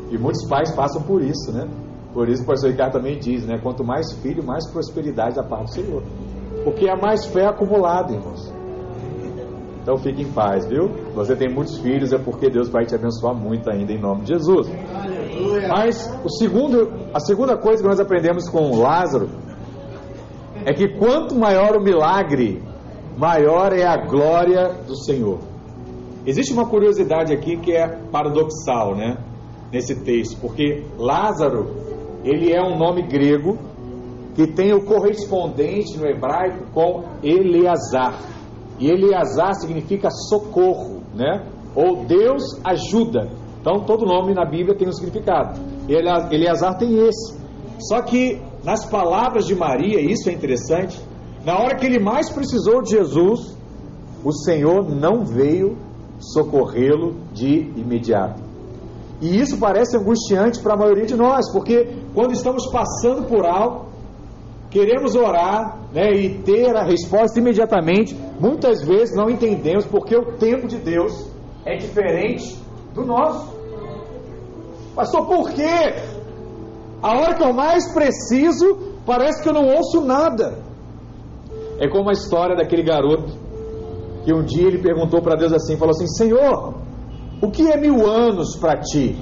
[0.09, 1.67] E muitos pais passam por isso, né?
[2.13, 3.59] Por isso o pastor Ricardo também diz, né?
[3.61, 6.03] Quanto mais filho, mais prosperidade da parte do Senhor.
[6.63, 8.49] Porque é mais fé acumulada, irmãos.
[9.81, 10.87] Então fique em paz, viu?
[11.13, 14.29] Você tem muitos filhos, é porque Deus vai te abençoar muito ainda em nome de
[14.29, 14.69] Jesus.
[15.67, 19.27] Mas o segundo, a segunda coisa que nós aprendemos com Lázaro
[20.65, 22.63] é que quanto maior o milagre,
[23.17, 25.39] maior é a glória do Senhor.
[26.25, 29.17] Existe uma curiosidade aqui que é paradoxal, né?
[29.71, 31.67] Nesse texto, porque Lázaro,
[32.23, 33.57] ele é um nome grego
[34.35, 38.19] que tem o correspondente no hebraico com Eleazar.
[38.79, 41.45] E Eleazar significa socorro, né?
[41.75, 43.29] Ou Deus ajuda.
[43.61, 45.59] Então todo nome na Bíblia tem um significado.
[45.87, 47.39] Eleazar tem esse.
[47.79, 50.99] Só que nas palavras de Maria, isso é interessante,
[51.45, 53.55] na hora que ele mais precisou de Jesus,
[54.23, 55.77] o Senhor não veio
[56.19, 58.41] socorrê-lo de imediato.
[59.21, 63.85] E isso parece angustiante para a maioria de nós, porque quando estamos passando por algo,
[64.71, 68.17] queremos orar né, e ter a resposta imediatamente.
[68.39, 71.29] Muitas vezes não entendemos porque o tempo de Deus
[71.63, 72.59] é diferente
[72.93, 73.53] do nosso.
[74.95, 75.93] Pastor, por quê?
[77.03, 80.64] A hora que eu mais preciso, parece que eu não ouço nada.
[81.79, 83.33] É como a história daquele garoto
[84.23, 86.73] que um dia ele perguntou para Deus assim, falou assim: Senhor,
[87.41, 89.15] o que é mil anos para ti?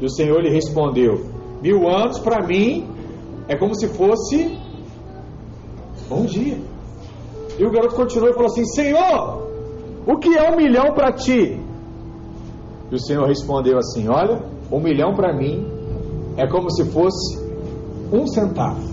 [0.00, 1.26] E o Senhor lhe respondeu:
[1.60, 2.88] Mil anos para mim
[3.48, 4.56] é como se fosse
[6.10, 6.58] um dia.
[7.58, 9.48] E o garoto continuou e falou assim: Senhor,
[10.06, 11.60] o que é um milhão para ti?
[12.90, 15.66] E o Senhor respondeu assim: Olha, um milhão para mim
[16.36, 17.38] é como se fosse
[18.12, 18.87] um centavo.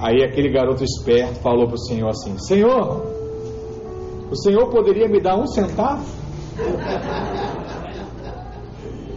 [0.00, 3.04] Aí aquele garoto esperto falou para o Senhor assim: Senhor,
[4.30, 6.02] o Senhor poderia me dar um centavo?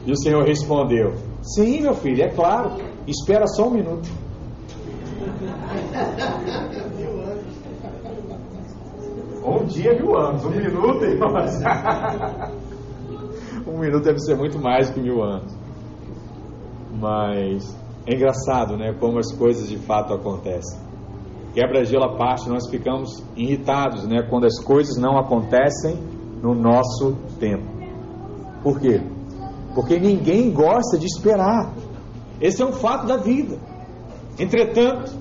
[0.06, 2.72] E o Senhor respondeu: Sim, meu filho, é claro.
[3.08, 4.10] Espera só um minuto.
[9.46, 10.44] Um dia, mil anos.
[10.44, 11.52] Um minuto, irmãos.
[13.68, 15.56] um minuto deve ser muito mais que mil anos.
[17.00, 17.74] Mas
[18.06, 18.96] é engraçado, né?
[19.00, 20.80] Como as coisas de fato acontecem.
[21.54, 24.24] Quebra-gelo à parte, nós ficamos irritados, né?
[24.30, 25.98] Quando as coisas não acontecem
[26.42, 27.64] no nosso tempo.
[28.64, 29.02] Por quê?
[29.74, 31.74] porque ninguém gosta de esperar.
[32.40, 33.58] Esse é um fato da vida.
[34.40, 35.12] Entretanto,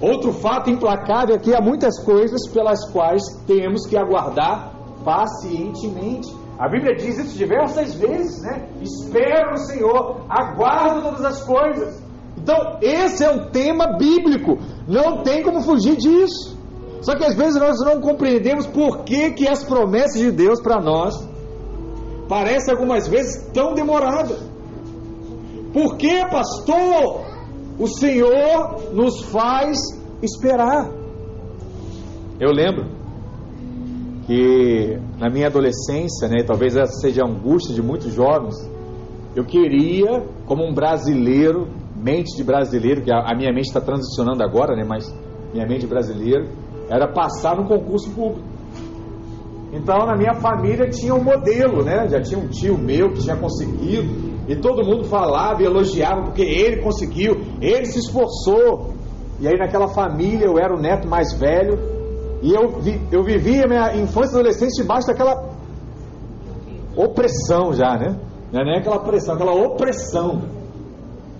[0.00, 4.74] outro fato implacável é que há muitas coisas pelas quais temos que aguardar
[5.04, 6.34] pacientemente.
[6.58, 8.68] A Bíblia diz isso diversas vezes, né?
[8.80, 12.02] Espera no Senhor, aguarda todas as coisas.
[12.36, 16.56] Então, esse é um tema bíblico, não tem como fugir disso.
[17.00, 20.80] Só que às vezes nós não compreendemos por que, que as promessas de Deus para
[20.80, 21.14] nós
[22.28, 24.36] parece algumas vezes tão demorada.
[25.72, 27.24] Por que, pastor,
[27.78, 29.78] o Senhor nos faz
[30.22, 30.90] esperar?
[32.40, 32.86] Eu lembro
[34.26, 38.54] que na minha adolescência, né, talvez essa seja a angústia de muitos jovens,
[39.34, 41.68] eu queria, como um brasileiro,
[41.98, 45.12] mente de brasileiro, que a, a minha mente está transicionando agora, né, mas
[45.52, 46.48] minha mente de brasileiro,
[46.88, 48.46] era passar no concurso público.
[49.72, 52.08] Então, na minha família tinha um modelo, né?
[52.08, 54.08] Já tinha um tio meu que tinha conseguido,
[54.48, 58.94] e todo mundo falava e elogiava porque ele conseguiu, ele se esforçou.
[59.40, 61.78] E aí, naquela família, eu era o neto mais velho,
[62.42, 65.50] e eu, vi, eu vivia minha infância e adolescência debaixo daquela
[66.96, 68.18] opressão já, né?
[68.50, 70.57] Não é nem aquela pressão, aquela opressão.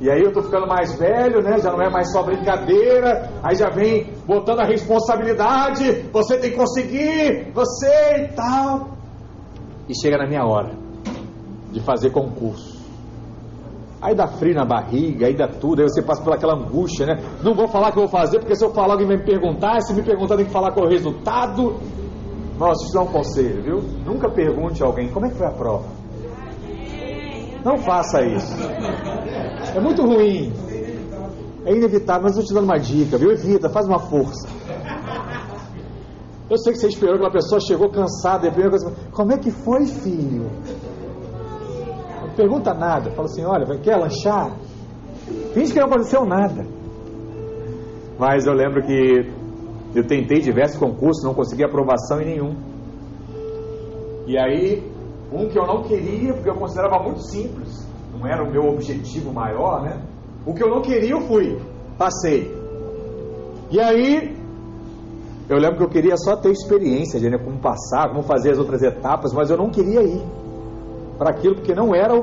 [0.00, 1.58] E aí eu tô ficando mais velho, né?
[1.58, 3.30] Já não é mais só brincadeira.
[3.42, 6.08] Aí já vem botando a responsabilidade.
[6.12, 8.90] Você tem que conseguir, você e tal.
[9.88, 10.72] E chega na minha hora
[11.72, 12.78] de fazer concurso.
[14.00, 17.16] Aí dá frio na barriga, aí dá tudo, aí você passa por aquela angústia, né?
[17.42, 19.80] Não vou falar que eu vou fazer, porque se eu falar alguém vai me perguntar,
[19.80, 21.74] se me perguntar tem que falar qual é o resultado.
[22.56, 23.80] Nossa, isso é um conselho, viu?
[24.06, 25.97] Nunca pergunte a alguém como é que foi a prova.
[27.64, 28.54] Não faça isso.
[29.74, 30.52] É muito ruim.
[31.64, 33.30] É inevitável, mas eu estou te dando uma dica, viu?
[33.30, 34.48] Evita, faz uma força.
[36.48, 39.32] Eu sei que você esperou que uma pessoa chegou cansada e a primeira coisa, como
[39.32, 40.48] é que foi, filho?
[42.38, 43.10] pergunta nada.
[43.10, 44.56] Fala assim: olha, quer lanchar?
[45.52, 46.64] Finge que não aconteceu nada.
[48.16, 49.28] Mas eu lembro que
[49.94, 52.56] eu tentei diversos concursos, não consegui aprovação em nenhum.
[54.26, 54.82] E aí,
[55.32, 59.32] um que eu não queria, porque eu considerava muito simples, não era o meu objetivo
[59.32, 60.00] maior, né?
[60.46, 61.58] O que eu não queria, eu fui,
[61.98, 62.56] passei.
[63.70, 64.36] E aí,
[65.48, 68.58] eu lembro que eu queria só ter experiência de né, como passar, como fazer as
[68.58, 70.22] outras etapas, mas eu não queria ir
[71.18, 72.20] para aquilo, porque não era o,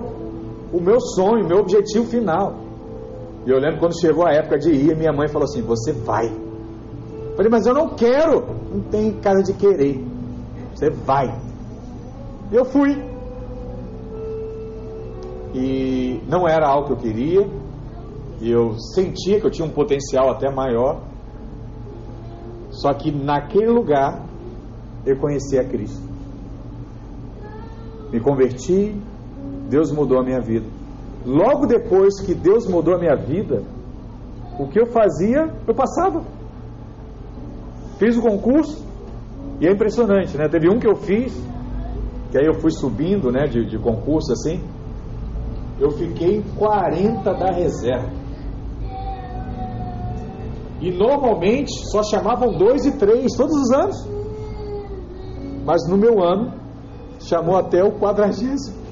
[0.74, 2.56] o meu sonho, o meu objetivo final.
[3.46, 6.26] E eu lembro quando chegou a época de ir, minha mãe falou assim: Você vai.
[6.26, 8.44] Eu falei, mas eu não quero.
[8.74, 10.04] Não tem casa de querer.
[10.74, 11.45] Você vai.
[12.52, 12.96] Eu fui.
[15.54, 17.48] E não era algo que eu queria.
[18.42, 21.02] E eu sentia que eu tinha um potencial até maior.
[22.70, 24.26] Só que naquele lugar
[25.06, 26.06] eu conheci a Cristo
[28.16, 28.96] me converti,
[29.70, 30.66] Deus mudou a minha vida.
[31.26, 33.64] Logo depois que Deus mudou a minha vida,
[34.60, 36.24] o que eu fazia, eu passava.
[37.98, 38.86] Fiz o concurso
[39.60, 40.48] e é impressionante, né?
[40.48, 41.34] Teve um que eu fiz,
[42.36, 44.62] que aí eu fui subindo, né, de, de concurso assim.
[45.80, 48.12] Eu fiquei em 40 da reserva.
[50.82, 54.10] E normalmente só chamavam dois e três todos os anos.
[55.64, 56.52] Mas no meu ano
[57.22, 58.84] chamou até o quadragésimo.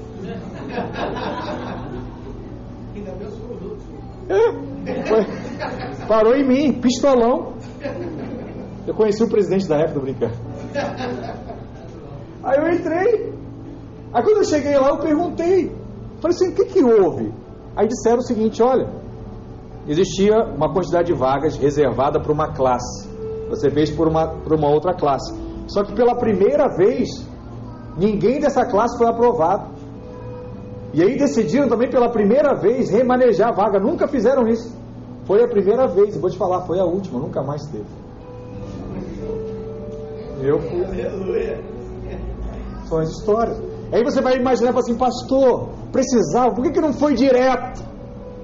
[4.26, 7.52] É, foi, parou em mim, pistolão.
[8.86, 10.34] Eu conheci o presidente da época, brincando.
[12.42, 13.33] Aí eu entrei.
[14.14, 15.70] Aí quando eu cheguei lá, eu perguntei.
[16.20, 17.34] Falei assim, o que, que houve?
[17.76, 18.88] Aí disseram o seguinte, olha,
[19.88, 23.08] existia uma quantidade de vagas reservada para uma classe.
[23.50, 25.34] Você fez por uma, por uma outra classe.
[25.66, 27.08] Só que pela primeira vez,
[27.96, 29.72] Ninguém dessa classe foi aprovado.
[30.92, 33.78] E aí decidiram também pela primeira vez remanejar a vaga.
[33.78, 34.76] Nunca fizeram isso.
[35.24, 37.86] Foi a primeira vez, vou te falar, foi a última, nunca mais teve.
[40.42, 40.84] Eu fui.
[42.86, 43.73] São as histórias.
[43.94, 47.80] Aí você vai imaginar assim, pastor, precisava, por que, que não foi direto?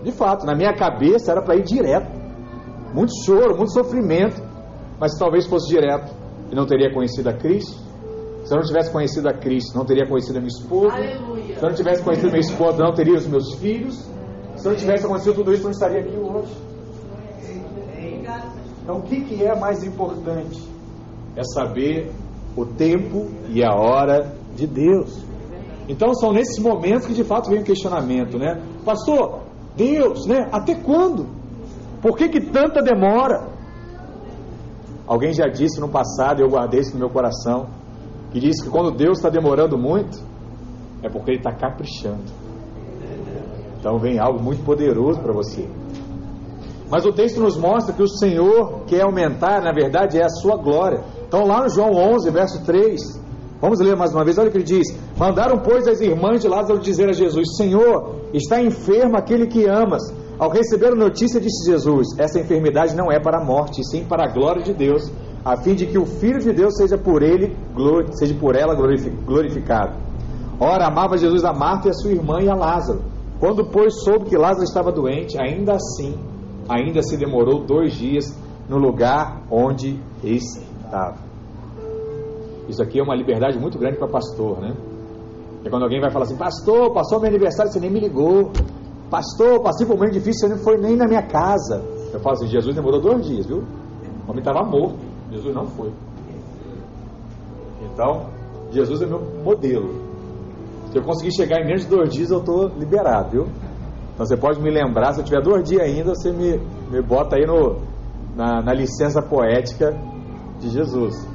[0.04, 2.08] De fato, na minha cabeça era para ir direto.
[2.94, 4.40] Muito choro, muito sofrimento.
[5.00, 6.14] Mas talvez fosse direto
[6.52, 7.82] e não teria conhecido a Cristo,
[8.44, 10.94] se eu não tivesse conhecido a Cristo, não teria conhecido a minha esposa.
[10.94, 11.56] Aleluia.
[11.56, 14.08] Se eu não tivesse conhecido a minha esposa, não teria os meus filhos.
[14.56, 16.56] Se eu não tivesse conhecido tudo isso, eu não estaria aqui hoje.
[18.82, 20.62] Então, o que, que é mais importante?
[21.34, 22.12] É saber
[22.56, 25.29] o tempo e a hora de Deus.
[25.90, 28.62] Então, são nesses momentos que de fato vem o questionamento, né?
[28.84, 29.40] Pastor,
[29.76, 30.48] Deus, né?
[30.52, 31.26] Até quando?
[32.00, 33.48] Por que, que tanta demora?
[35.04, 37.66] Alguém já disse no passado, eu guardei isso no meu coração
[38.30, 40.16] que diz que quando Deus está demorando muito,
[41.02, 42.22] é porque Ele está caprichando.
[43.80, 45.68] Então vem algo muito poderoso para você.
[46.88, 50.56] Mas o texto nos mostra que o Senhor quer aumentar, na verdade, é a sua
[50.56, 51.02] glória.
[51.26, 53.19] Então, lá no João 11, verso 3,
[53.60, 54.86] vamos ler mais uma vez, olha o que ele diz:
[55.16, 60.02] Mandaram, pois, as irmãs de Lázaro dizer a Jesus: Senhor, está enfermo aquele que amas.
[60.38, 64.24] Ao receber a notícia, disse Jesus: Essa enfermidade não é para a morte, sim para
[64.24, 65.12] a glória de Deus,
[65.44, 67.54] a fim de que o Filho de Deus seja por ele,
[68.12, 69.96] seja por ela glorificado.
[70.58, 73.02] Ora, amava Jesus a Marta e a sua irmã e a Lázaro.
[73.38, 76.14] Quando, pois, soube que Lázaro estava doente, ainda assim,
[76.68, 78.36] ainda se demorou dois dias
[78.68, 81.29] no lugar onde estava.
[82.70, 84.74] Isso aqui é uma liberdade muito grande para pastor, né?
[85.64, 88.52] É quando alguém vai falar assim, pastor, passou meu aniversário, você nem me ligou.
[89.10, 91.82] Pastor, passei por um momento difícil, você não foi nem na minha casa.
[92.12, 93.58] Eu falo assim, Jesus demorou dois dias, viu?
[93.58, 94.98] O homem estava morto.
[95.32, 95.90] Jesus não foi.
[97.92, 98.26] Então,
[98.70, 99.90] Jesus é meu modelo.
[100.92, 103.46] Se eu conseguir chegar em menos de dois dias, eu estou liberado, viu?
[104.14, 106.60] Então você pode me lembrar, se eu tiver dois dias ainda, você me,
[106.90, 107.80] me bota aí no,
[108.36, 109.96] na, na licença poética
[110.60, 111.29] de Jesus.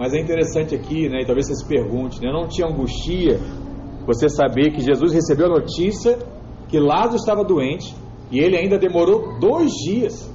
[0.00, 1.20] Mas é interessante aqui, né?
[1.20, 2.32] E talvez você se pergunte, né?
[2.32, 3.38] Não tinha angustia
[4.06, 6.18] você saber que Jesus recebeu a notícia
[6.70, 7.94] que Lázaro estava doente
[8.30, 10.26] e ele ainda demorou dois dias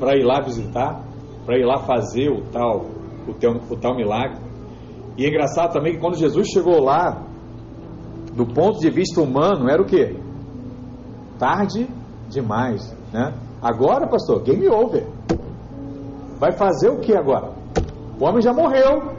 [0.00, 1.00] para ir lá visitar,
[1.46, 2.86] para ir lá fazer o tal,
[3.28, 4.40] o, teu, o tal milagre.
[5.16, 7.24] E é engraçado também que quando Jesus chegou lá,
[8.34, 10.16] do ponto de vista humano, era o que?
[11.38, 11.86] Tarde
[12.28, 13.32] demais, né?
[13.62, 15.06] Agora, pastor, game over.
[16.40, 17.59] Vai fazer o que agora?
[18.20, 19.14] O homem já morreu.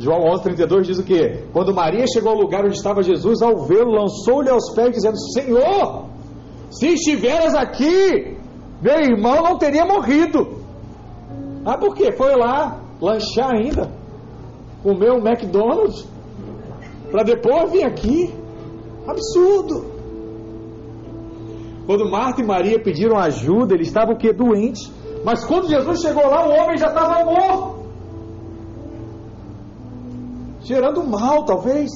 [0.00, 1.44] João 11:32 diz o que?
[1.52, 6.06] Quando Maria chegou ao lugar onde estava Jesus, ao vê-lo, lançou-lhe aos pés, dizendo: Senhor,
[6.70, 8.36] se estiveras aqui,
[8.82, 10.58] meu irmão não teria morrido.
[11.64, 12.12] Ah, por quê?
[12.12, 13.90] Foi lá lanchar ainda,
[14.82, 16.06] comer um McDonald's,
[17.10, 18.34] para depois vir aqui.
[19.06, 19.98] Absurdo.
[21.86, 24.32] Quando Marta e Maria pediram ajuda, eles estavam o quê?
[24.32, 24.97] Doentes.
[25.28, 27.80] Mas quando Jesus chegou lá, o homem já estava morto.
[30.62, 31.90] Gerando mal, talvez.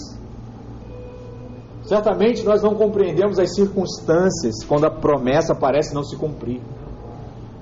[1.83, 6.61] Certamente nós não compreendemos as circunstâncias quando a promessa parece não se cumprir.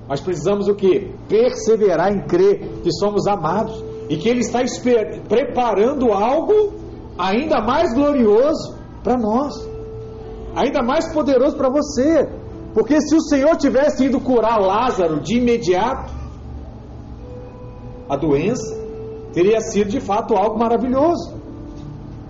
[0.09, 1.15] Mas precisamos o que?
[1.29, 4.59] Perseverar em crer que somos amados e que Ele está
[5.29, 6.73] preparando algo
[7.17, 9.71] ainda mais glorioso para nós
[10.55, 12.27] ainda mais poderoso para você.
[12.73, 16.13] Porque se o Senhor tivesse ido curar Lázaro de imediato,
[18.09, 18.79] a doença
[19.33, 21.33] teria sido de fato algo maravilhoso.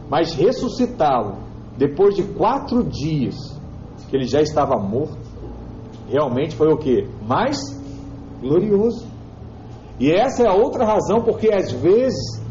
[0.09, 1.37] Mas ressuscitá-lo
[1.77, 3.35] depois de quatro dias
[4.09, 5.17] que ele já estava morto,
[6.09, 7.07] realmente foi o que?
[7.25, 7.57] Mais
[8.41, 9.07] glorioso.
[9.99, 12.41] E essa é a outra razão porque às vezes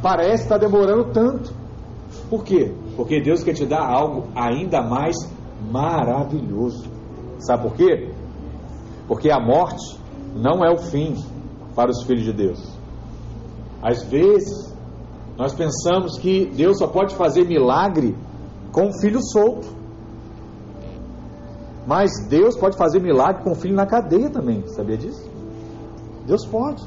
[0.00, 1.52] parece estar demorando tanto.
[2.30, 2.72] Por quê?
[2.96, 5.16] Porque Deus quer te dar algo ainda mais
[5.70, 6.93] maravilhoso.
[7.38, 8.10] Sabe por quê?
[9.06, 9.98] Porque a morte
[10.34, 11.16] não é o fim
[11.74, 12.60] para os filhos de Deus.
[13.82, 14.74] Às vezes,
[15.36, 18.16] nós pensamos que Deus só pode fazer milagre
[18.72, 19.68] com um filho solto.
[21.86, 25.30] Mas Deus pode fazer milagre com um filho na cadeia também, sabia disso?
[26.26, 26.82] Deus pode.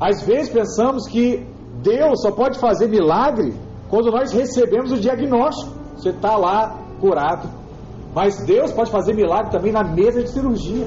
[0.00, 1.46] Às vezes pensamos que
[1.82, 3.54] Deus só pode fazer milagre
[3.90, 7.59] quando nós recebemos o diagnóstico, você está lá curado.
[8.14, 10.86] Mas Deus pode fazer milagre também na mesa de cirurgia.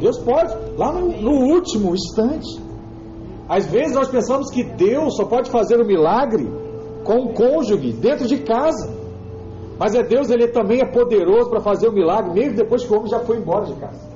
[0.00, 2.60] Deus pode, lá no, no último instante.
[3.48, 6.48] Às vezes nós pensamos que Deus só pode fazer o milagre
[7.04, 8.90] com o cônjuge dentro de casa.
[9.78, 12.96] Mas é Deus, ele também é poderoso para fazer o milagre, mesmo depois que o
[12.96, 14.12] homem já foi embora de casa.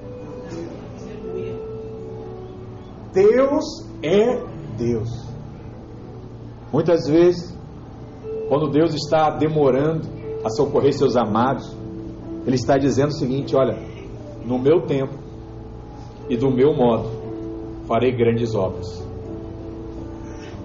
[3.12, 3.64] Deus
[4.03, 4.43] é
[4.77, 5.27] Deus.
[6.73, 7.57] Muitas vezes,
[8.49, 11.76] quando Deus está demorando a socorrer seus amados,
[12.47, 13.78] Ele está dizendo o seguinte: olha,
[14.45, 15.14] no meu tempo
[16.28, 17.09] e do meu modo
[17.87, 19.05] farei grandes obras.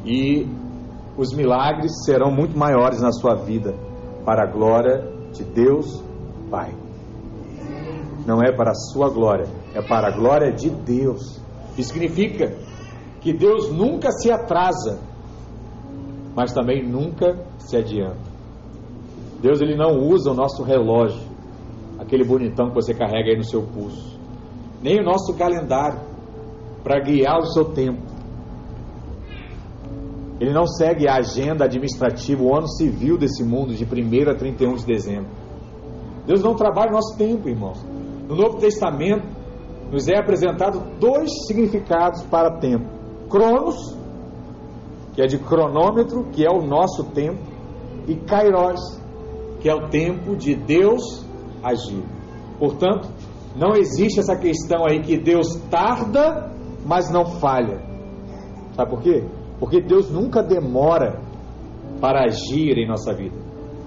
[0.06, 0.48] E
[1.18, 3.76] os milagres serão muito maiores na sua vida,
[4.26, 6.04] para a glória de Deus
[6.50, 6.74] Pai.
[8.26, 11.40] Não é para a sua glória, é para a glória de Deus.
[11.78, 12.56] Isso significa
[13.20, 15.00] que Deus nunca se atrasa
[16.36, 18.31] mas também nunca se adianta.
[19.42, 21.22] Deus ele não usa o nosso relógio,
[22.00, 24.20] aquele bonitão que você carrega aí no seu pulso,
[24.82, 26.00] nem o nosso calendário
[26.84, 28.02] para guiar o seu tempo.
[30.40, 34.76] Ele não segue a agenda administrativa, o ano civil desse mundo de 1 a 31
[34.76, 35.30] de dezembro.
[36.26, 37.84] Deus não trabalha o nosso tempo, irmãos.
[38.28, 39.28] No Novo Testamento,
[39.92, 42.86] nos é apresentado dois significados para tempo:
[43.30, 43.96] Cronos,
[45.14, 47.42] que é de cronômetro, que é o nosso tempo,
[48.08, 49.01] e Kairos,
[49.62, 51.26] que é o tempo de Deus
[51.64, 52.04] agir.
[52.58, 53.08] Portanto,
[53.56, 56.52] não existe essa questão aí que Deus tarda,
[56.86, 57.82] mas não falha.
[58.74, 59.24] Sabe por quê?
[59.60, 61.22] Porque Deus nunca demora
[62.00, 63.36] para agir em nossa vida.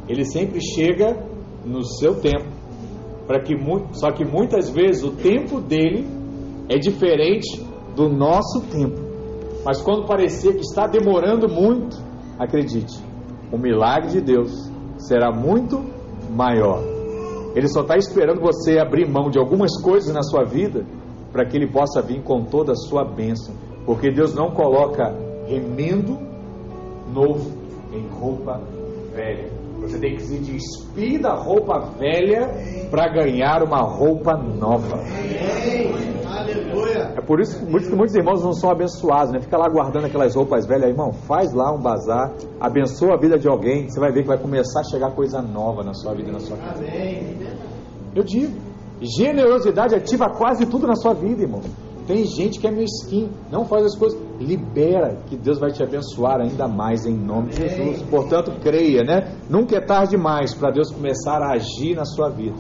[0.09, 1.17] Ele sempre chega
[1.65, 2.47] no seu tempo.
[3.27, 3.55] Para que
[3.93, 6.07] só que muitas vezes o tempo dele
[6.69, 7.65] é diferente
[7.97, 9.01] do nosso tempo.
[9.65, 11.97] Mas quando parecer que está demorando muito,
[12.39, 13.03] acredite,
[13.51, 14.71] o milagre de Deus
[15.07, 15.85] será muito
[16.31, 16.83] maior.
[17.55, 20.85] Ele só está esperando você abrir mão de algumas coisas na sua vida
[21.33, 25.15] para que ele possa vir com toda a sua bênção, Porque Deus não coloca
[25.47, 26.19] remendo
[27.13, 27.51] novo
[27.93, 28.61] em roupa
[29.15, 29.51] velha.
[29.81, 32.49] Você tem que se despir da roupa velha
[32.91, 34.99] para ganhar uma roupa nova.
[37.17, 39.41] É por isso, que muitos irmãos não são abençoados, né?
[39.41, 41.13] Fica lá guardando aquelas roupas velhas, irmão.
[41.13, 44.81] Faz lá um bazar, abençoa a vida de alguém, você vai ver que vai começar
[44.81, 46.85] a chegar coisa nova na sua vida e na sua casa.
[48.15, 48.57] Eu digo,
[49.01, 51.61] generosidade ativa quase tudo na sua vida, irmão.
[52.07, 54.21] Tem gente que é mesquinho, não faz as coisas.
[54.39, 58.03] Libera, que Deus vai te abençoar ainda mais em nome de Jesus.
[58.11, 59.37] Portanto, creia, né?
[59.49, 62.57] Nunca é tarde demais para Deus começar a agir na sua vida.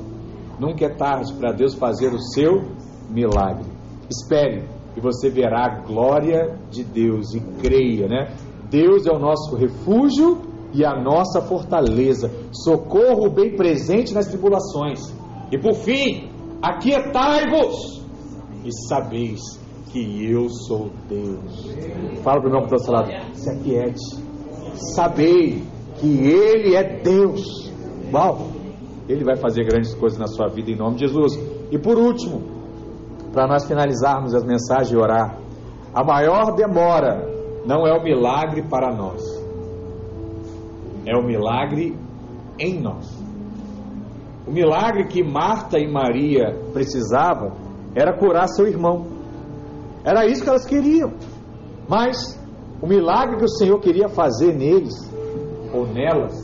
[0.58, 2.62] Nunca é tarde para Deus fazer o seu
[3.10, 3.66] milagre.
[4.08, 4.64] Espere
[4.96, 8.34] e você verá a glória de Deus e creia, né?
[8.70, 10.38] Deus é o nosso refúgio
[10.72, 15.00] e a nossa fortaleza, socorro bem presente nas tribulações.
[15.50, 16.28] E por fim,
[16.60, 18.02] aquietai-vos
[18.64, 19.40] e sabeis
[19.92, 21.70] que eu sou Deus.
[22.22, 24.24] Fala para o irmão que está lado, se aquiete.
[24.96, 25.62] Sabei
[26.00, 27.70] que Ele é Deus.
[28.12, 28.48] Uau!
[29.08, 31.38] Ele vai fazer grandes coisas na sua vida em nome de Jesus.
[31.70, 32.53] E por último,
[33.34, 35.36] para nós finalizarmos as mensagens e orar,
[35.92, 37.28] a maior demora
[37.66, 39.22] não é o milagre para nós,
[41.04, 41.98] é o milagre
[42.58, 43.22] em nós.
[44.46, 47.52] O milagre que Marta e Maria precisavam
[47.94, 49.06] era curar seu irmão.
[50.04, 51.12] Era isso que elas queriam.
[51.88, 52.38] Mas
[52.80, 54.94] o milagre que o Senhor queria fazer neles
[55.72, 56.34] ou nelas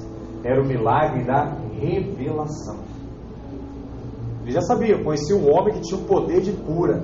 [0.42, 2.89] era o milagre da revelação.
[4.42, 7.02] Eles já sabiam, conheciam um homem que tinha o poder de cura.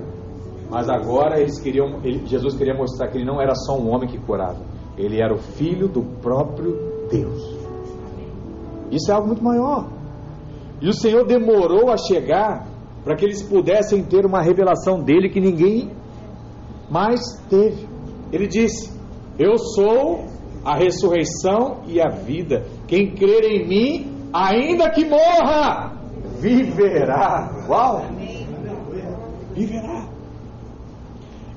[0.69, 4.09] Mas agora eles queriam, ele, Jesus queria mostrar que ele não era só um homem
[4.09, 4.59] que curava,
[4.97, 6.75] ele era o filho do próprio
[7.09, 7.55] Deus.
[8.91, 9.87] Isso é algo muito maior.
[10.81, 12.67] E o Senhor demorou a chegar
[13.03, 15.89] para que eles pudessem ter uma revelação dele que ninguém
[16.89, 17.87] mais teve.
[18.31, 18.91] Ele disse:
[19.39, 20.25] Eu sou
[20.63, 22.65] a ressurreição e a vida.
[22.87, 25.96] Quem crer em mim, ainda que morra,
[26.39, 27.49] viverá.
[27.67, 28.05] Uau!
[29.53, 30.07] Viverá.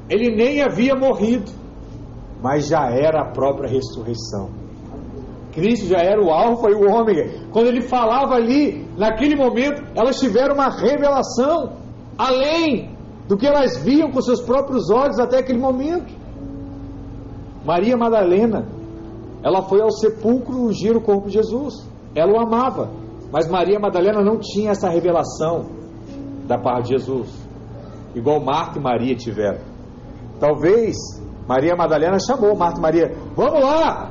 [0.08, 1.50] Ele nem havia morrido,
[2.42, 4.50] mas já era a própria ressurreição.
[5.52, 7.48] Cristo já era o alfa e o ômega.
[7.52, 11.72] Quando ele falava ali, naquele momento, elas tiveram uma revelação
[12.16, 12.90] além
[13.28, 16.12] do que elas viam com seus próprios olhos até aquele momento.
[17.64, 18.66] Maria Madalena,
[19.42, 21.88] ela foi ao sepulcro ungir o corpo de Jesus.
[22.14, 22.90] Ela o amava,
[23.32, 25.66] mas Maria Madalena não tinha essa revelação
[26.46, 27.28] da parte de Jesus,
[28.14, 29.60] igual Marta e Maria tiveram.
[30.40, 30.96] Talvez
[31.46, 34.10] Maria Madalena chamou Marta e Maria: Vamos lá,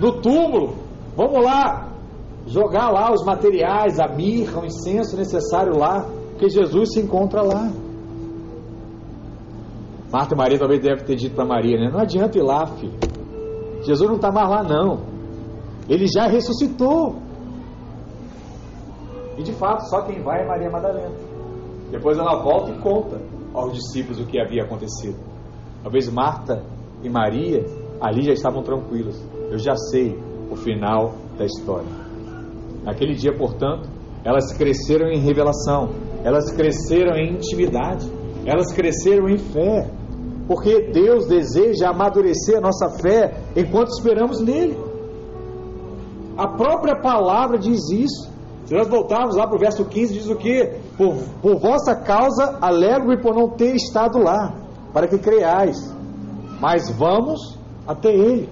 [0.00, 0.74] no túmulo,
[1.16, 1.88] vamos lá,
[2.46, 7.70] jogar lá os materiais, a mirra, o incenso necessário lá, porque Jesus se encontra lá.
[10.10, 11.90] Marta e Maria talvez deve ter dito para Maria, né?
[11.92, 12.94] Não adianta ir lá, filho.
[13.82, 15.00] Jesus não está mais lá, não.
[15.88, 17.25] Ele já ressuscitou.
[19.36, 21.14] E de fato, só quem vai é Maria Madalena.
[21.90, 23.20] Depois ela volta e conta
[23.54, 25.16] aos discípulos o que havia acontecido.
[25.82, 26.62] Talvez Marta
[27.02, 27.64] e Maria
[28.00, 29.16] ali já estavam tranquilos.
[29.50, 30.18] Eu já sei
[30.50, 31.88] o final da história.
[32.82, 33.88] Naquele dia, portanto,
[34.24, 35.90] elas cresceram em revelação,
[36.24, 38.10] elas cresceram em intimidade,
[38.44, 39.88] elas cresceram em fé,
[40.46, 44.78] porque Deus deseja amadurecer a nossa fé enquanto esperamos nele.
[46.36, 48.35] A própria palavra diz isso.
[48.66, 50.72] Se nós voltarmos lá para o verso 15, diz o que?
[50.98, 54.54] Por, por vossa causa alegro-me por não ter estado lá,
[54.92, 55.76] para que creiais.
[56.60, 57.56] Mas vamos
[57.86, 58.48] até ele.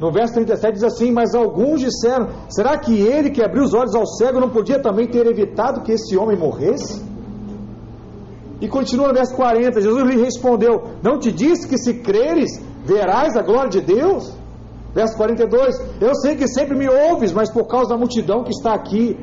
[0.00, 3.94] No verso 37 diz assim: Mas alguns disseram: Será que ele que abriu os olhos
[3.94, 7.00] ao cego não podia também ter evitado que esse homem morresse?
[8.60, 13.36] E continua no verso 40: Jesus lhe respondeu: Não te disse que se creres, verás
[13.36, 14.32] a glória de Deus?
[14.92, 18.74] Verso 42: Eu sei que sempre me ouves, mas por causa da multidão que está
[18.74, 19.16] aqui,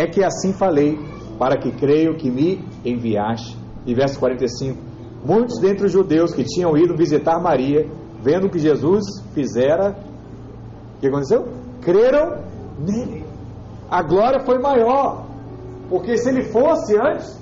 [0.00, 0.98] é que assim falei,
[1.38, 3.56] para que creio que me enviaste.
[3.86, 4.78] E verso 45:
[5.24, 7.86] Muitos dentre os judeus que tinham ido visitar Maria
[8.22, 9.96] vendo o que Jesus fizera,
[10.96, 11.48] o que aconteceu?
[11.82, 12.44] Creram
[12.78, 13.24] nele.
[13.90, 15.26] A glória foi maior,
[15.88, 17.38] porque se ele fosse antes,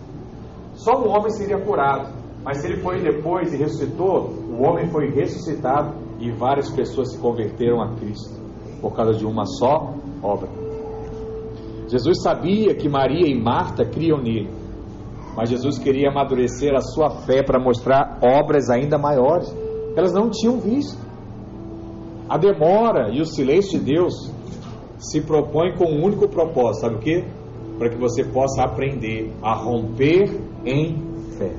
[0.74, 2.16] só um homem seria curado.
[2.44, 7.18] Mas se ele foi depois e ressuscitou, o homem foi ressuscitado e várias pessoas se
[7.18, 8.40] converteram a Cristo
[8.80, 9.92] por causa de uma só
[10.22, 10.67] obra.
[11.88, 14.50] Jesus sabia que Maria e Marta criam nele,
[15.36, 19.52] mas Jesus queria amadurecer a sua fé para mostrar obras ainda maiores
[19.98, 20.96] elas não tinham visto.
[22.28, 24.14] A demora e o silêncio de Deus
[24.98, 27.24] se propõem com um único propósito, sabe o que?
[27.78, 31.02] Para que você possa aprender a romper em
[31.36, 31.52] fé.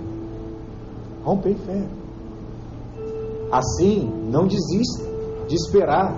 [1.23, 1.87] Romper em fé.
[3.51, 5.03] Assim, não desista
[5.47, 6.15] de esperar,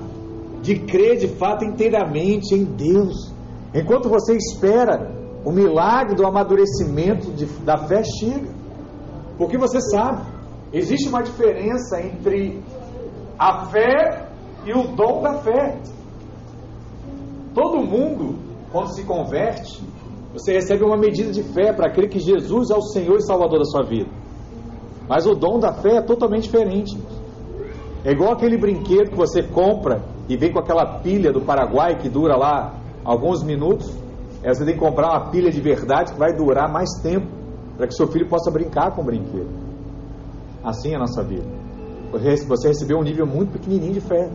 [0.62, 3.34] de crer de fato inteiramente em Deus.
[3.74, 5.12] Enquanto você espera,
[5.46, 8.50] o milagre do amadurecimento de, da fé chega.
[9.38, 10.24] Porque você sabe,
[10.74, 12.62] existe uma diferença entre
[13.40, 14.28] a fé
[14.66, 15.78] e o dom da fé.
[17.54, 18.38] Todo mundo,
[18.72, 19.82] quando se converte,
[20.34, 23.60] você recebe uma medida de fé para crer que Jesus é o Senhor e Salvador
[23.60, 24.10] da sua vida.
[25.08, 26.98] Mas o dom da fé é totalmente diferente.
[28.06, 32.10] É igual aquele brinquedo que você compra e vem com aquela pilha do Paraguai que
[32.10, 33.92] dura lá alguns minutos.
[34.44, 37.28] É, você tem que comprar uma pilha de verdade que vai durar mais tempo
[37.78, 39.50] para que seu filho possa brincar com o brinquedo.
[40.64, 41.46] Assim é a nossa vida.
[42.48, 44.30] Você recebeu um nível muito pequenininho de fé.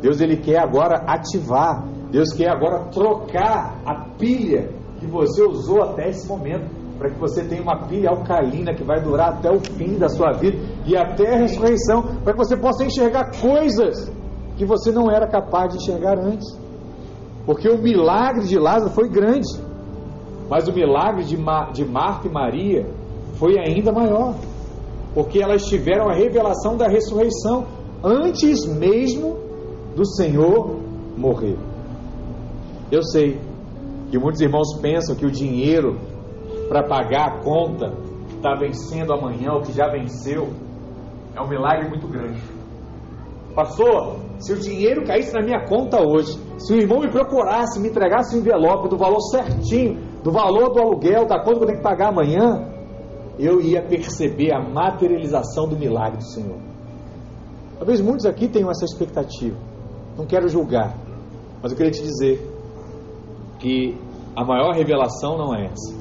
[0.00, 1.86] Deus ele quer agora ativar.
[2.10, 7.42] Deus quer agora trocar a pilha que você usou até esse momento para que você
[7.42, 11.34] tenha uma pilha alcalina que vai durar até o fim da sua vida e até
[11.34, 14.12] a ressurreição, para que você possa enxergar coisas
[14.56, 16.46] que você não era capaz de enxergar antes.
[17.44, 19.48] Porque o milagre de Lázaro foi grande,
[20.48, 21.36] mas o milagre de,
[21.72, 22.86] de Marta e Maria
[23.34, 24.34] foi ainda maior,
[25.14, 27.66] porque elas tiveram a revelação da ressurreição
[28.02, 29.36] antes mesmo
[29.96, 30.78] do Senhor
[31.16, 31.56] morrer.
[32.90, 33.40] Eu sei
[34.10, 35.98] que muitos irmãos pensam que o dinheiro
[36.68, 37.92] para pagar a conta
[38.28, 40.48] que está vencendo amanhã, ou que já venceu,
[41.34, 42.40] é um milagre muito grande.
[43.54, 47.88] Pastor, se o dinheiro caísse na minha conta hoje, se o irmão me procurasse, me
[47.88, 51.78] entregasse o envelope do valor certinho, do valor do aluguel, da conta que eu tenho
[51.78, 52.66] que pagar amanhã,
[53.38, 56.58] eu ia perceber a materialização do milagre do Senhor.
[57.78, 59.56] Talvez muitos aqui tenham essa expectativa.
[60.16, 60.96] Não quero julgar,
[61.62, 62.40] mas eu queria te dizer
[63.58, 63.96] que
[64.34, 65.94] a maior revelação não é essa.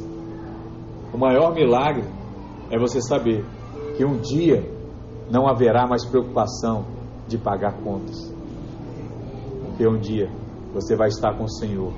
[1.13, 2.05] O maior milagre
[2.69, 3.43] é você saber
[3.97, 4.63] que um dia
[5.29, 7.00] não haverá mais preocupação
[7.31, 8.31] de pagar contas.
[9.65, 10.29] Porque um dia
[10.73, 11.93] você vai estar com o Senhor.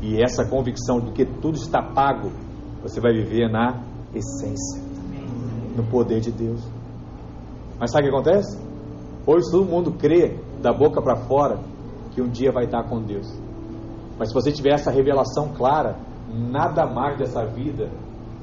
[0.00, 2.30] E essa convicção de que tudo está pago,
[2.82, 3.82] você vai viver na
[4.14, 4.80] essência,
[5.76, 6.62] no poder de Deus.
[7.78, 8.58] Mas sabe o que acontece?
[9.26, 11.58] Hoje todo mundo crê da boca para fora
[12.12, 13.26] que um dia vai estar com Deus.
[14.18, 15.96] Mas se você tiver essa revelação clara,
[16.32, 17.90] nada mais dessa vida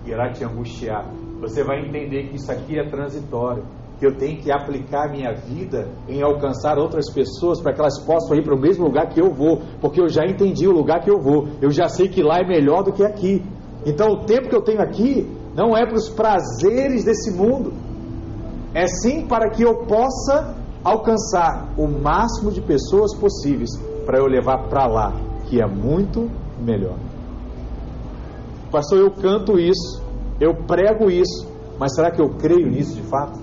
[0.06, 1.10] irá te angustiar.
[1.40, 3.64] Você vai entender que isso aqui é transitório,
[4.00, 8.36] que eu tenho que aplicar minha vida em alcançar outras pessoas para que elas possam
[8.36, 11.10] ir para o mesmo lugar que eu vou, porque eu já entendi o lugar que
[11.10, 13.44] eu vou, eu já sei que lá é melhor do que aqui.
[13.86, 17.74] Então o tempo que eu tenho aqui não é para os prazeres desse mundo,
[18.74, 23.70] é sim para que eu possa alcançar o máximo de pessoas possíveis
[24.06, 25.14] para eu levar para lá,
[25.46, 26.30] que é muito
[26.60, 26.98] melhor.
[28.72, 30.02] Pastor, eu canto isso,
[30.42, 31.48] eu prego isso,
[31.80, 33.40] mas será que eu creio nisso de fato?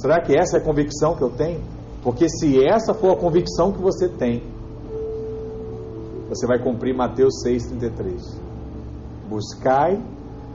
[0.00, 1.60] Será que essa é a convicção que eu tenho?
[2.02, 4.42] Porque se essa for a convicção que você tem,
[6.26, 8.38] você vai cumprir Mateus 6,33.
[9.28, 10.00] Buscai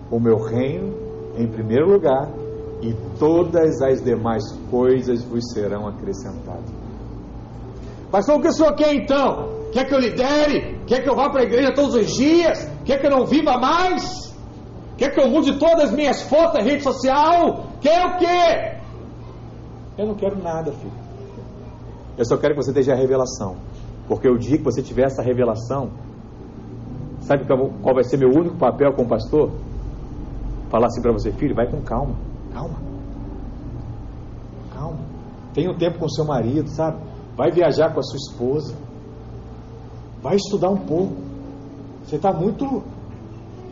[0.09, 0.95] o meu reino
[1.37, 2.31] em primeiro lugar,
[2.81, 6.73] e todas as demais coisas vos serão acrescentadas.
[8.09, 9.49] Pastor, o que o senhor quer então?
[9.71, 10.79] Quer que eu lidere?
[10.87, 12.67] Quer que eu vá para a igreja todos os dias?
[12.83, 14.33] Quer que eu não viva mais?
[14.97, 17.67] Quer que eu mude todas as minhas fotos na rede social?
[17.81, 18.74] Quer o quê?
[19.97, 20.93] Eu não quero nada, filho.
[22.17, 23.55] Eu só quero que você esteja a revelação.
[24.07, 25.89] Porque o dia que você tiver essa revelação,
[27.21, 29.51] sabe qual vai ser meu único papel como pastor?
[30.69, 32.15] Falar assim para você, filho, vai com calma,
[32.53, 32.75] calma,
[34.73, 34.99] calma.
[35.53, 36.97] Tenha um tempo com seu marido, sabe?
[37.35, 38.75] Vai viajar com a sua esposa.
[40.21, 41.13] Vai estudar um pouco.
[42.03, 42.83] Você está muito,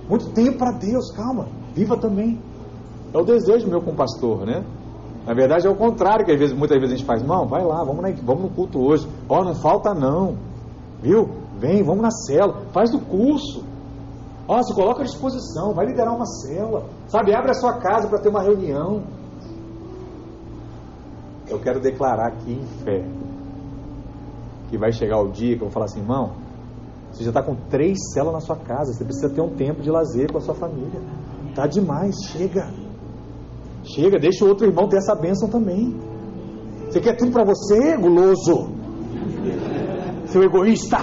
[0.10, 2.40] muito tempo para Deus, calma, viva também.
[3.14, 4.64] É o desejo meu com o pastor, né?
[5.26, 7.64] Na verdade é o contrário que às vezes, muitas vezes a gente faz, não, vai
[7.64, 9.08] lá, vamos, na, vamos no culto hoje.
[9.30, 10.36] Ó, oh, não falta não.
[11.02, 11.30] Viu?
[11.58, 13.64] Vem, vamos na cela, faz o curso.
[14.48, 16.86] Ó, se coloca à disposição, vai liderar uma cela.
[17.08, 19.04] Sabe, abre a sua casa para ter uma reunião.
[21.48, 23.06] Eu quero declarar aqui em fé
[24.70, 26.32] que vai chegar o dia que eu vou falar assim, irmão,
[27.12, 28.92] você já está com três celas na sua casa.
[28.92, 31.00] Você precisa ter um tempo de lazer com a sua família.
[31.56, 32.68] Tá demais, chega.
[33.84, 35.96] Chega, deixa o outro irmão ter essa bênção também.
[36.88, 38.70] Você quer tudo para você, guloso?
[40.28, 40.98] Seu egoísta.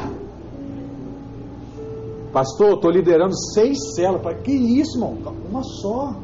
[2.33, 4.23] Pastor, estou liderando seis celas.
[4.43, 5.19] Que isso, irmão?
[5.49, 6.15] Uma só.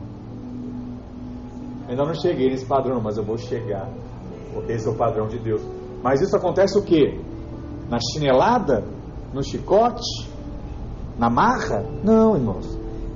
[1.88, 3.88] Ainda não cheguei nesse padrão, mas eu vou chegar.
[4.54, 5.62] Porque esse é o padrão de Deus.
[6.02, 7.20] Mas isso acontece o quê?
[7.90, 8.84] Na chinelada?
[9.36, 10.28] no chicote,
[11.18, 11.84] na marra?
[12.02, 12.66] Não, irmãos.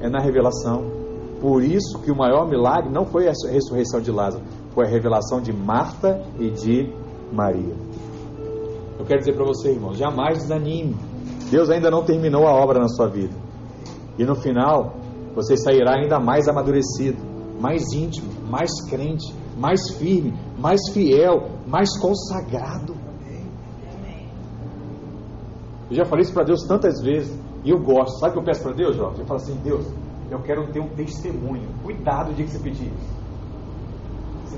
[0.00, 0.99] É na revelação.
[1.40, 5.40] Por isso que o maior milagre não foi a ressurreição de Lázaro, foi a revelação
[5.40, 6.92] de Marta e de
[7.32, 7.74] Maria.
[8.98, 10.94] Eu quero dizer para você, irmão, jamais desanime.
[11.50, 13.34] Deus ainda não terminou a obra na sua vida.
[14.18, 14.94] E no final,
[15.34, 17.18] você sairá ainda mais amadurecido,
[17.58, 22.94] mais íntimo, mais crente, mais firme, mais fiel, mais consagrado.
[25.90, 28.18] Eu já falei isso para Deus tantas vezes e eu gosto.
[28.18, 29.20] Sabe o que eu peço para Deus, Jorge?
[29.20, 29.86] Eu falo assim: Deus,
[30.30, 31.68] eu quero ter um testemunho.
[31.82, 33.20] Cuidado o dia que você pedir isso.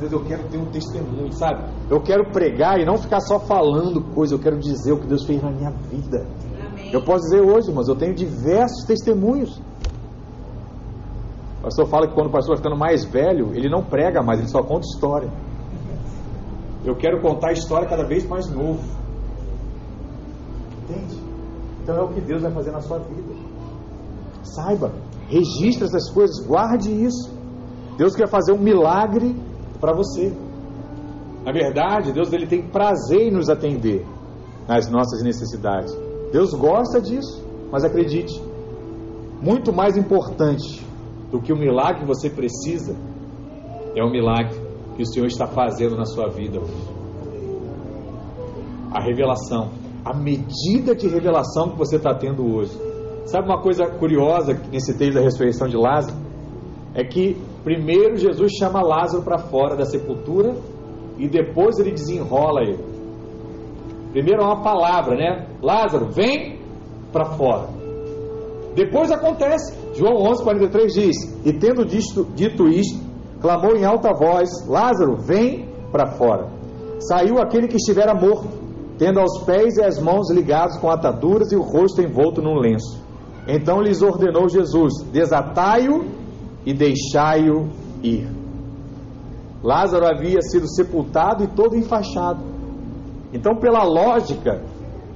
[0.02, 1.64] Deus, eu quero ter um testemunho, sabe?
[1.88, 5.24] Eu quero pregar e não ficar só falando coisa, eu quero dizer o que Deus
[5.24, 6.26] fez na minha vida.
[6.66, 6.92] Amém.
[6.92, 9.60] Eu posso dizer hoje, mas eu tenho diversos testemunhos.
[11.60, 14.40] O pastor fala que quando o pastor vai ficando mais velho, ele não prega mais,
[14.40, 15.30] ele só conta história.
[16.84, 18.82] Eu quero contar a história cada vez mais novo.
[20.82, 21.22] Entende?
[21.82, 23.34] Então é o que Deus vai fazer na sua vida.
[24.42, 24.90] Saiba,
[25.28, 27.32] registre essas coisas, guarde isso.
[27.96, 29.34] Deus quer fazer um milagre
[29.80, 30.32] para você.
[31.44, 34.06] Na verdade, Deus ele tem prazer em nos atender
[34.68, 35.92] nas nossas necessidades.
[36.32, 38.40] Deus gosta disso, mas acredite,
[39.40, 40.86] muito mais importante
[41.30, 42.94] do que o milagre que você precisa
[43.96, 44.56] é o milagre
[44.96, 47.02] que o Senhor está fazendo na sua vida hoje.
[48.92, 49.70] A revelação,
[50.04, 52.78] a medida de revelação que você está tendo hoje.
[53.24, 56.16] Sabe uma coisa curiosa nesse texto da ressurreição de Lázaro?
[56.94, 60.54] É que primeiro Jesus chama Lázaro para fora da sepultura
[61.18, 62.84] e depois ele desenrola ele.
[64.12, 65.46] Primeiro é uma palavra, né?
[65.62, 66.58] Lázaro, vem
[67.12, 67.68] para fora.
[68.74, 69.74] Depois acontece.
[69.94, 73.00] João 11:43 diz: E tendo dito, dito isto,
[73.40, 76.48] clamou em alta voz: Lázaro, vem para fora.
[76.98, 78.48] Saiu aquele que estivera morto,
[78.98, 83.02] tendo aos pés e as mãos ligados com ataduras e o rosto envolto num lenço.
[83.46, 86.04] Então lhes ordenou Jesus: Desatai-o
[86.64, 87.68] e deixai-o
[88.02, 88.28] ir.
[89.62, 92.42] Lázaro havia sido sepultado e todo enfaixado.
[93.32, 94.62] Então, pela lógica,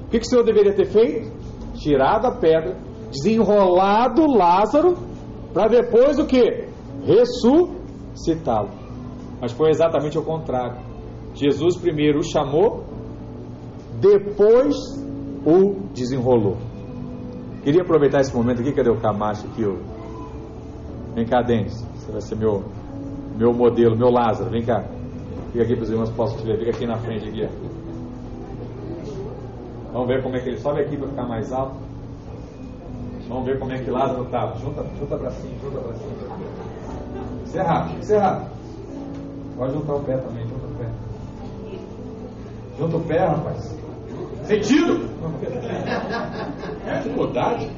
[0.07, 1.31] o que, que o Senhor deveria ter feito?
[1.75, 2.77] Tirado a pedra,
[3.11, 4.97] desenrolado Lázaro,
[5.53, 6.69] para depois o que?
[7.05, 8.71] Ressuscitá-lo.
[9.41, 10.81] Mas foi exatamente o contrário.
[11.35, 12.85] Jesus primeiro o chamou,
[14.01, 14.75] depois
[15.45, 16.57] o desenrolou.
[17.67, 19.65] Queria aproveitar esse momento aqui, cadê o Camacho aqui?
[21.17, 22.63] Vem cá, Denis, você vai ser meu,
[23.37, 24.85] meu modelo, meu Lázaro, vem cá.
[25.51, 27.49] Fica aqui para os irmãos possam te ver, fica aqui na frente aqui.
[29.93, 31.75] Vamos ver como é que ele sobe aqui para ficar mais alto.
[33.29, 34.57] Vamos ver como é que Lázaro estava.
[34.61, 36.37] Junta, junta cima, junta cima.
[37.47, 38.51] Isso é rápido, isso é rápido.
[39.57, 40.89] Pode juntar o pé também, junta o pé.
[42.79, 43.86] Junta o pé, rapaz.
[44.47, 45.07] Sentido?
[46.87, 47.69] É dificuldade?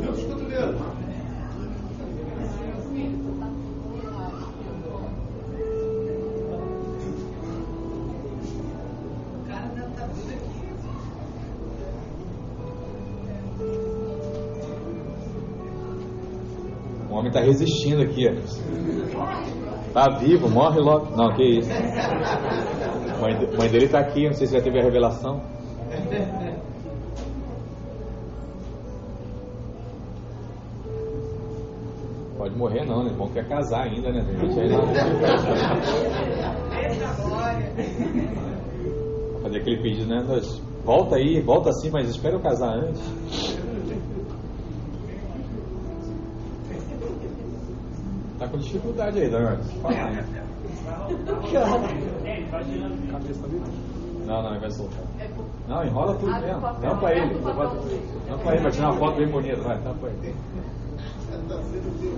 [0.00, 0.92] Deus escuta mesmo.
[17.10, 18.26] homem está resistindo aqui.
[19.92, 21.14] Está vivo, morre logo.
[21.14, 21.68] Não, que isso.
[23.20, 25.42] Mãe, mãe dele está aqui, não sei se já teve a revelação.
[32.38, 33.12] Pode morrer não, né?
[33.14, 34.24] Bom quer casar ainda, né?
[34.24, 34.82] Tem gente aí lá.
[39.42, 40.24] Fazer aquele pedido, né?
[40.86, 43.58] Volta aí, volta assim, mas espera eu casar antes.
[48.42, 49.56] Tá com dificuldade aí, Daniel.
[54.26, 55.04] Não, não, ele vai soltar.
[55.68, 56.60] Não, enrola tudo mesmo.
[56.80, 57.38] Tampa ele.
[57.38, 59.60] Tampa ele, vai tirar uma foto bem bonita.
[59.62, 60.34] Vai, tampa ele.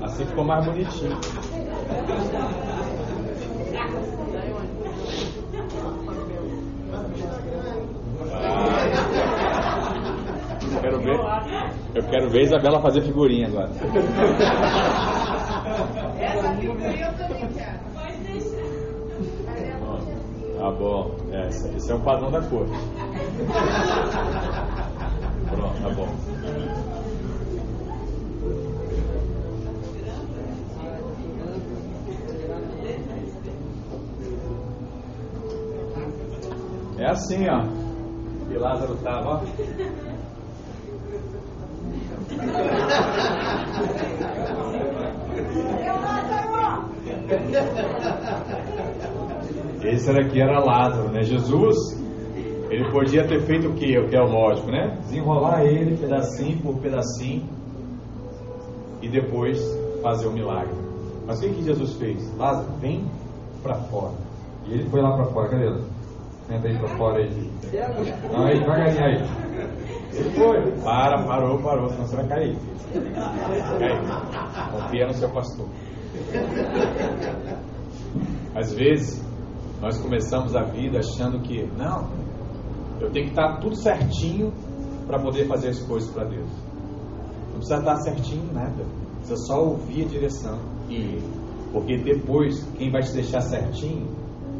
[0.03, 1.19] Assim ficou mais bonitinho.
[10.73, 11.21] Eu quero ver.
[11.95, 13.69] Eu quero ver a Isabela fazer figurinha agora.
[20.65, 21.15] Tá bom.
[21.31, 22.67] É, esse é o padrão da cor.
[25.51, 26.09] Pronto, tá bom.
[36.97, 37.61] É assim, ó.
[38.49, 39.41] Que Lázaro estava, ó.
[49.85, 51.23] Esse era aqui era Lázaro, né?
[51.23, 51.77] Jesus,
[52.71, 53.99] ele podia ter feito o que?
[53.99, 54.97] O que é lógico, né?
[55.03, 57.45] Desenrolar ele pedacinho por pedacinho
[59.03, 59.61] e depois
[60.03, 60.75] fazer o milagre.
[61.27, 62.37] Mas o que, que Jesus fez?
[62.37, 63.05] Lázaro, vem
[63.63, 64.15] para fora.
[64.67, 65.49] E ele foi lá para fora.
[65.49, 65.83] Cadê ele?
[66.51, 67.51] Entra aí para fora aí.
[68.31, 69.45] Não, aí, devagarinho aí.
[70.13, 70.73] Ele foi.
[70.83, 72.57] Para, parou, parou, senão você vai cair.
[73.79, 74.73] Cai.
[74.73, 75.67] Confia no seu pastor.
[78.55, 79.25] Às vezes,
[79.81, 82.09] nós começamos a vida achando que, não,
[83.01, 84.53] eu tenho que estar tudo certinho
[85.07, 86.49] para poder fazer as coisas para Deus.
[87.53, 88.85] Não precisa estar certinho nada.
[89.19, 90.59] Precisa só ouvir a direção
[90.89, 91.23] e ir.
[91.73, 94.09] Porque depois, quem vai te deixar certinho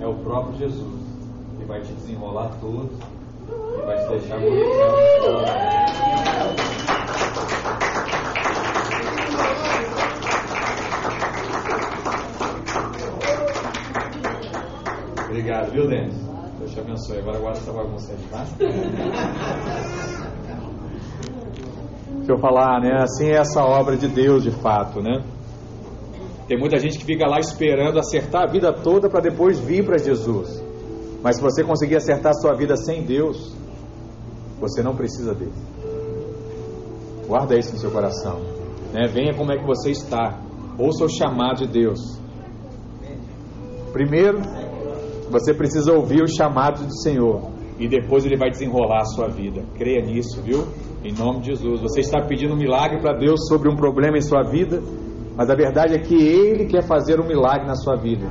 [0.01, 1.01] é o próprio Jesus.
[1.57, 2.91] Ele vai te desenrolar todo
[3.49, 4.65] e vai te deixar bonitão.
[15.35, 16.15] Obrigado, viu, Denis?
[16.61, 17.19] Deus te abençoe.
[17.19, 18.45] Agora guarda essa bagunça aí, tá?
[22.19, 23.03] Deixa eu falar, né?
[23.03, 25.25] Assim é essa obra de Deus de fato, né?
[26.47, 29.99] Tem muita gente que fica lá esperando acertar a vida toda para depois vir para
[29.99, 30.63] Jesus.
[31.21, 33.57] Mas se você conseguir acertar a sua vida sem Deus,
[34.61, 35.53] você não precisa dele.
[37.27, 38.39] Guarda isso no seu coração.
[38.93, 39.09] Né?
[39.09, 40.39] Venha como é que você está.
[40.79, 42.21] Ouça o chamado de Deus.
[43.93, 44.39] Primeiro,
[45.31, 47.51] você precisa ouvir o chamado do Senhor.
[47.79, 49.63] E depois ele vai desenrolar a sua vida.
[49.77, 50.65] Creia nisso, viu?
[51.05, 51.81] Em nome de Jesus.
[51.81, 54.81] Você está pedindo um milagre para Deus sobre um problema em sua vida.
[55.37, 58.27] Mas a verdade é que Ele quer fazer um milagre na sua vida.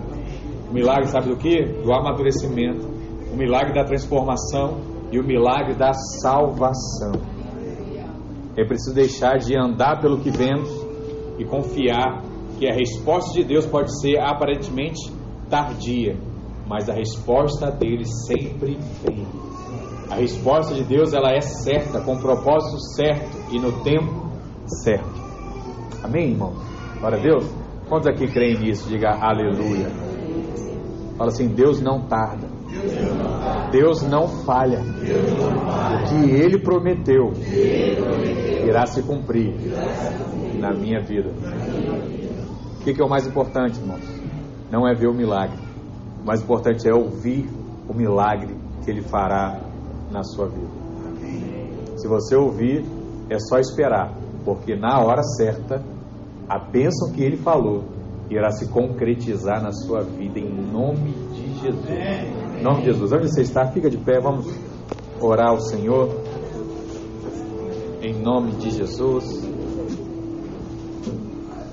[0.70, 1.62] O milagre, sabe do que?
[1.84, 2.88] Do amadurecimento.
[3.34, 4.80] O milagre da transformação
[5.12, 7.12] e o milagre da salvação.
[8.56, 10.70] É preciso deixar de andar pelo que vemos
[11.38, 12.22] e confiar
[12.58, 15.12] que a resposta de Deus pode ser aparentemente
[15.50, 16.16] tardia,
[16.68, 19.26] mas a resposta dele sempre vem.
[20.09, 24.28] A resposta de Deus ela é certa, com o propósito certo e no tempo
[24.84, 25.22] certo.
[26.03, 26.53] Amém, irmão?
[26.99, 27.45] Glória a Deus.
[27.88, 28.88] Quantos aqui creem nisso?
[28.88, 29.89] Diga aleluia.
[31.18, 32.47] Fala assim: Deus não tarda.
[33.72, 34.82] Deus não falha.
[34.82, 37.32] O que Ele prometeu
[38.68, 39.53] irá se cumprir
[40.59, 41.30] na minha vida.
[42.80, 44.03] O que é o mais importante, irmãos?
[44.72, 45.73] Não é ver o milagre.
[46.24, 47.50] O mais importante é ouvir
[47.88, 49.60] o milagre que Ele fará
[50.10, 50.84] na sua vida.
[51.98, 52.86] Se você ouvir,
[53.30, 54.14] é só esperar,
[54.44, 55.84] porque na hora certa
[56.48, 57.84] a bênção que ele falou
[58.30, 61.90] irá se concretizar na sua vida em nome de Jesus.
[61.90, 63.12] Em nome de Jesus.
[63.12, 63.66] Onde você está?
[63.68, 64.54] Fica de pé, vamos
[65.20, 66.10] orar ao Senhor.
[68.02, 69.43] Em nome de Jesus.